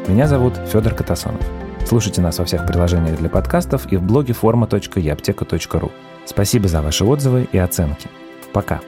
Меня 0.08 0.26
зовут 0.26 0.54
Федор 0.72 0.94
Катасонов. 0.94 1.42
Слушайте 1.86 2.20
нас 2.20 2.38
во 2.38 2.44
всех 2.44 2.66
приложениях 2.66 3.18
для 3.18 3.28
подкастов 3.28 3.90
и 3.92 3.96
в 3.96 4.02
блоге 4.02 4.32
forma.eapteka.ru. 4.32 5.92
Спасибо 6.24 6.68
за 6.68 6.80
ваши 6.80 7.04
отзывы 7.04 7.46
и 7.52 7.58
оценки. 7.58 8.08
Пока. 8.52 8.80